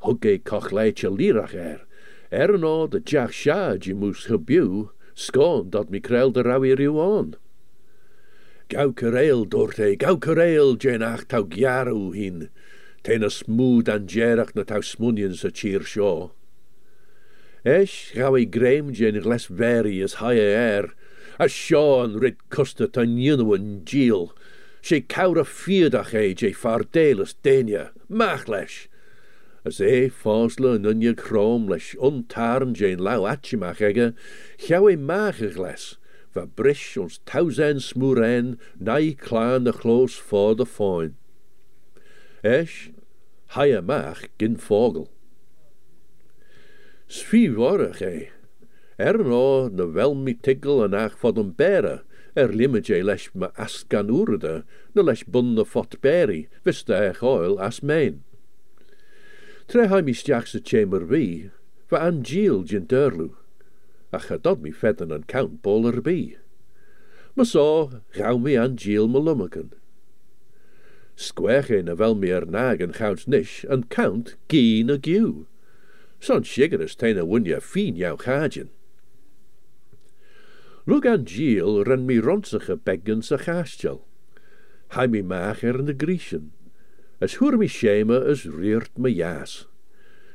Hug 0.04 0.26
e 0.28 0.36
koch 0.38 0.68
er, 1.54 1.80
er 2.30 2.58
no 2.58 2.86
de 2.86 3.00
jach 3.00 3.32
sja 3.32 3.76
je 3.80 3.94
moes 3.94 4.26
skoon 5.14 5.70
dat 5.70 5.90
mi 5.90 6.00
krel 6.00 6.32
de 6.32 6.42
rauw 6.42 6.62
riw 6.62 7.00
aan. 7.00 7.34
Gauw 8.72 8.92
kereel 8.92 9.44
doort 9.48 9.78
e, 9.78 9.96
gauw 10.00 10.16
kereel 10.16 10.76
jen 10.80 11.02
ach 11.04 11.26
tau 11.28 11.44
gjaru 11.44 12.12
hin, 12.14 12.48
ten 13.04 13.24
a 13.24 13.28
smoed 13.30 13.88
an 13.88 14.06
jerach 14.08 14.54
na 14.54 14.64
tau 14.64 14.80
smunien 14.80 15.34
sa 15.36 15.50
cheer 15.50 15.84
sjo. 15.84 16.32
Esh 17.64 18.14
gauw 18.16 18.36
e 18.36 18.46
greim 18.46 18.92
jen 18.96 19.20
gles 19.20 19.46
veri 19.46 20.00
as 20.02 20.16
er, 20.22 20.94
a 21.38 21.48
Sean 21.48 22.16
rid 22.18 22.38
custa 22.48 22.88
tan 22.88 23.18
yunwan 23.18 23.84
geel. 23.84 24.32
She 24.80 25.00
cawr 25.00 25.38
a 25.38 25.44
fiadach 25.44 26.14
e 26.14 26.34
je 26.34 26.52
fardelas 26.52 27.34
denia, 27.42 27.90
mach 28.08 28.48
leis. 28.48 28.88
As 29.64 29.78
e 29.78 30.08
fosle 30.10 30.72
yn 30.74 30.86
unia 30.90 31.14
crom 31.14 31.68
leis 31.70 31.92
untarn 32.02 32.72
je'n 32.74 33.02
law 33.06 33.28
atchimach 33.30 33.82
ege, 33.88 34.08
chiaw 34.58 34.88
e 34.90 34.96
mach 34.98 35.38
ag 35.38 35.54
les, 35.64 35.84
va 36.34 36.48
brish 36.58 36.96
ons 36.98 37.20
tausen 37.30 37.78
smúren 37.78 38.56
nai 38.80 39.14
clan 39.14 39.68
de 39.70 39.72
for 40.18 40.56
de. 40.58 40.66
Esh, 42.42 42.90
haie 43.54 43.80
mach 43.80 44.26
gin 44.38 44.56
vogel. 44.56 45.06
Svi 47.06 47.46
warach 47.54 48.02
e, 48.02 48.30
er 48.98 49.18
no 49.22 49.68
na 49.68 49.86
wel 49.86 50.16
mi 50.16 50.34
tigel 50.34 50.82
en 50.82 50.94
ach 51.04 51.14
fod 51.22 51.38
bere, 51.56 52.02
er 52.34 52.48
limme 52.48 52.82
je 52.82 52.98
leis 53.04 53.30
me 53.32 53.52
askan 53.54 54.10
oerde, 54.10 54.64
na 54.94 55.02
leis 55.02 55.22
bunne 55.22 55.64
fot 55.64 56.00
beri, 56.02 56.48
ech 56.66 57.22
oil 57.22 57.60
as 57.60 57.80
mein. 57.80 58.24
Tre 59.72 59.86
ha 59.88 60.02
mi 60.02 60.12
stiach 60.12 60.48
se 60.48 60.60
chamber 60.60 61.00
vi, 61.00 61.48
va 61.88 62.00
an 62.06 62.22
giel 62.22 62.58
gin 62.68 62.84
derlu, 62.86 63.30
ach 64.12 64.28
dod 64.44 64.60
mi 64.60 64.70
fedden 64.70 65.10
an 65.10 65.24
count 65.24 65.62
boler 65.62 66.02
bi. 66.02 66.36
Ma 67.34 67.44
so, 67.44 68.02
gauw 68.12 68.36
mi 68.36 68.54
an 68.54 68.76
giel 68.76 69.08
me 69.08 69.18
lummeken. 69.18 69.72
Squech 71.16 71.70
e 71.70 71.80
na 71.80 71.94
wel 71.94 72.14
mi 72.14 72.28
er 72.28 72.44
nag 72.44 72.82
en 72.82 72.92
gouds 72.92 73.26
nish, 73.26 73.64
an 73.64 73.84
count 73.84 74.36
gien 74.50 74.90
a 74.90 74.98
giw. 74.98 75.46
Son 76.20 76.44
shigeres 76.44 76.94
tein 76.94 77.16
a 77.16 77.24
wunja 77.24 77.62
fin 77.62 77.96
jou 77.96 78.18
gajen. 78.18 78.68
Lug 80.84 81.06
an 81.06 81.24
giel 81.24 81.80
ren 81.88 82.04
mi 82.04 82.20
ronsige 82.20 82.76
beggen 82.76 83.24
sa 83.24 83.38
chastjel. 83.38 84.02
Hai 84.88 85.06
mi 85.06 85.22
maag 85.22 85.64
er 85.64 85.78
in 85.78 85.86
de 85.86 85.94
Griechen. 85.94 86.52
As 87.22 87.36
hoer 87.38 87.54
mi 87.54 87.68
scheme 87.70 88.16
as 88.32 88.46
reert 88.50 88.98
me 88.98 89.10
jaas. 89.14 89.68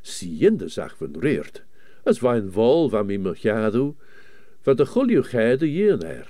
Siende 0.01 0.69
zag 0.71 0.95
van 0.95 1.17
reert. 1.19 1.61
As 2.07 2.21
wein 2.23 2.47
vol 2.55 2.87
van 2.93 3.09
mi 3.09 3.17
mechadu, 3.19 3.97
van 4.63 4.75
de 4.79 4.85
chulju 4.85 5.23
geide 5.27 5.67
jen 5.67 6.05
er. 6.07 6.29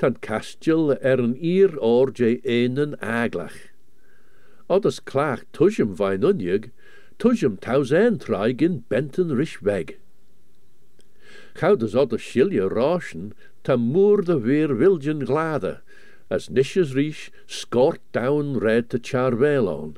Tan 0.00 0.16
kastjel 0.24 0.96
er 0.96 1.20
een 1.20 1.36
ier 1.44 1.76
oor 1.80 2.10
je 2.14 2.40
enen 2.40 2.96
aglach. 3.00 3.58
Odders 4.72 5.02
klaag 5.04 5.44
tujem 5.50 5.92
wein 6.00 6.24
unjeg, 6.24 6.70
tujem 7.20 7.58
tausen 7.60 8.16
traig 8.18 8.64
in 8.64 8.84
benten 8.88 9.36
rish 9.36 9.60
weg. 9.60 9.98
Gouders 11.60 11.94
odder 11.94 12.20
schilje 12.20 12.68
rauschen, 12.68 13.34
ta 13.60 13.76
moer 13.76 14.24
de 14.24 14.40
weer 14.40 14.76
wilgen 14.76 15.26
glade, 15.26 15.80
as 16.30 16.48
nisjes 16.48 16.94
riech 16.94 17.30
skort 17.46 18.00
down 18.12 18.58
red 18.58 18.90
te 18.90 18.98
charvel 18.98 19.68
on. 19.68 19.96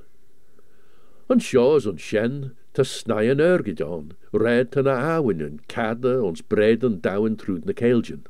An 1.29 1.41
sjås 1.41 1.87
an 1.87 1.97
sjen, 1.97 2.55
te 2.75 2.85
snien 2.85 3.41
ergedon, 3.41 4.13
red 4.33 4.73
te 4.73 4.83
na 4.83 4.97
awinen, 5.17 5.61
kade 5.69 6.15
ons 6.25 6.43
breden 6.43 7.01
down 7.01 7.37
trud 7.37 7.65
na 7.65 7.73
keelgen. 7.73 8.25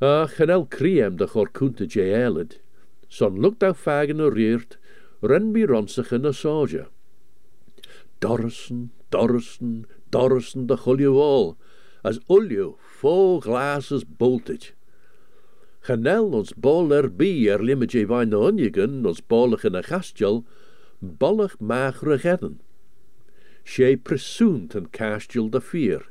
Ach, 0.00 0.40
en 0.40 0.50
el 0.50 0.66
kriem 0.66 1.16
de 1.16 1.26
chor 1.26 1.48
kunte 1.48 1.86
je 1.86 2.04
eled, 2.12 2.58
son 3.08 3.40
lukt 3.40 3.62
au 3.62 3.72
fagen 3.72 4.20
a 4.20 4.28
reert, 4.30 4.76
ren 5.22 5.52
bi 5.52 5.64
ronsige 5.64 6.18
na 6.18 6.32
soja. 6.32 6.88
Dorrison, 8.20 8.90
Dorrison, 9.10 9.86
Dorrison 10.10 10.66
de 10.66 10.76
chulju 10.76 11.14
wall, 11.14 11.56
as 12.04 12.18
ulju 12.28 12.76
fo 12.98 13.40
glasses 13.40 14.04
boltage. 14.04 14.72
Genel 15.82 16.28
ons 16.38 16.52
bol 16.54 16.92
er 16.94 17.08
bi 17.10 17.48
er 17.50 17.62
limit 17.62 17.90
je 17.90 18.04
wijn 18.06 18.34
onjegen, 18.38 19.00
ons 19.06 19.18
bollig 19.26 19.64
in 19.66 19.74
a 19.74 19.82
gastjel, 19.82 20.44
bollig 21.00 21.56
magere 21.58 22.20
gedden. 22.22 22.60
She 23.64 23.96
presoent 23.96 24.76
en 24.78 24.86
castjel 24.94 25.50
de 25.50 25.60
vier, 25.60 26.06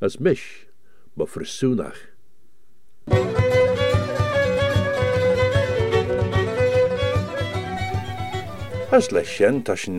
as 0.00 0.20
mish, 0.22 0.66
maar 1.14 1.26
versoenach. 1.26 1.98
As 8.94 9.10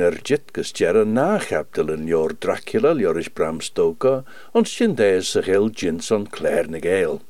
ar 0.01 0.15
jitgus 0.23 0.71
dear 0.73 1.05
nachaptal 1.05 1.91
in 1.93 2.07
leor 2.07 2.33
Dracula 2.39 2.93
leoris 2.93 3.29
Bram 3.29 3.59
Stoker 3.61 4.23
sin 4.65 4.95
déis 4.95 5.35
a 5.35 5.41
géil 5.43 5.69
jins 5.69 6.09
an 6.11 6.25
Claire. 6.25 7.28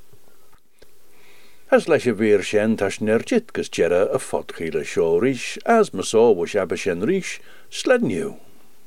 As 1.72 1.88
leis 1.88 2.08
a 2.08 2.14
bhír 2.18 2.42
sin 2.42 2.78
tá 2.78 2.90
sin 2.90 3.10
ar 3.14 3.22
jitgus 3.22 3.70
dear 3.70 3.94
a 3.94 4.18
fodchéile 4.18 4.82
seoris 4.84 5.60
as 5.66 5.94
ma 5.94 6.02
só 6.02 6.34
was 6.34 6.56
abbe 6.56 6.76
sin 6.76 7.02
ríis 7.06 7.38
sledniu. 7.70 8.40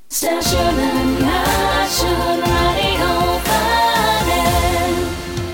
Station 0.08 0.76
Nation 1.22 2.40
Radio 2.42 3.38
Fun. 3.46 4.34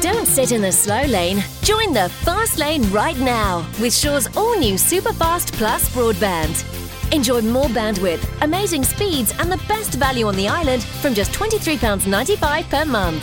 Don't 0.00 0.26
sit 0.26 0.52
in 0.52 0.62
the 0.62 0.72
slow 0.72 1.02
lane. 1.04 1.44
Join 1.62 1.92
the 1.92 2.08
fast 2.24 2.56
lane 2.58 2.90
right 2.90 3.18
now 3.18 3.62
with 3.78 3.92
Shaw's 3.94 4.34
all 4.34 4.58
new 4.58 4.76
Superfast 4.76 5.52
Plus 5.52 5.86
broadband. 5.90 6.64
Enjoy 7.12 7.42
more 7.42 7.68
bandwidth, 7.68 8.24
amazing 8.40 8.84
speeds, 8.84 9.34
and 9.38 9.52
the 9.52 9.60
best 9.68 9.94
value 9.94 10.26
on 10.26 10.36
the 10.36 10.48
island 10.48 10.82
from 10.82 11.12
just 11.12 11.32
£23.95 11.32 12.70
per 12.70 12.84
month. 12.86 13.22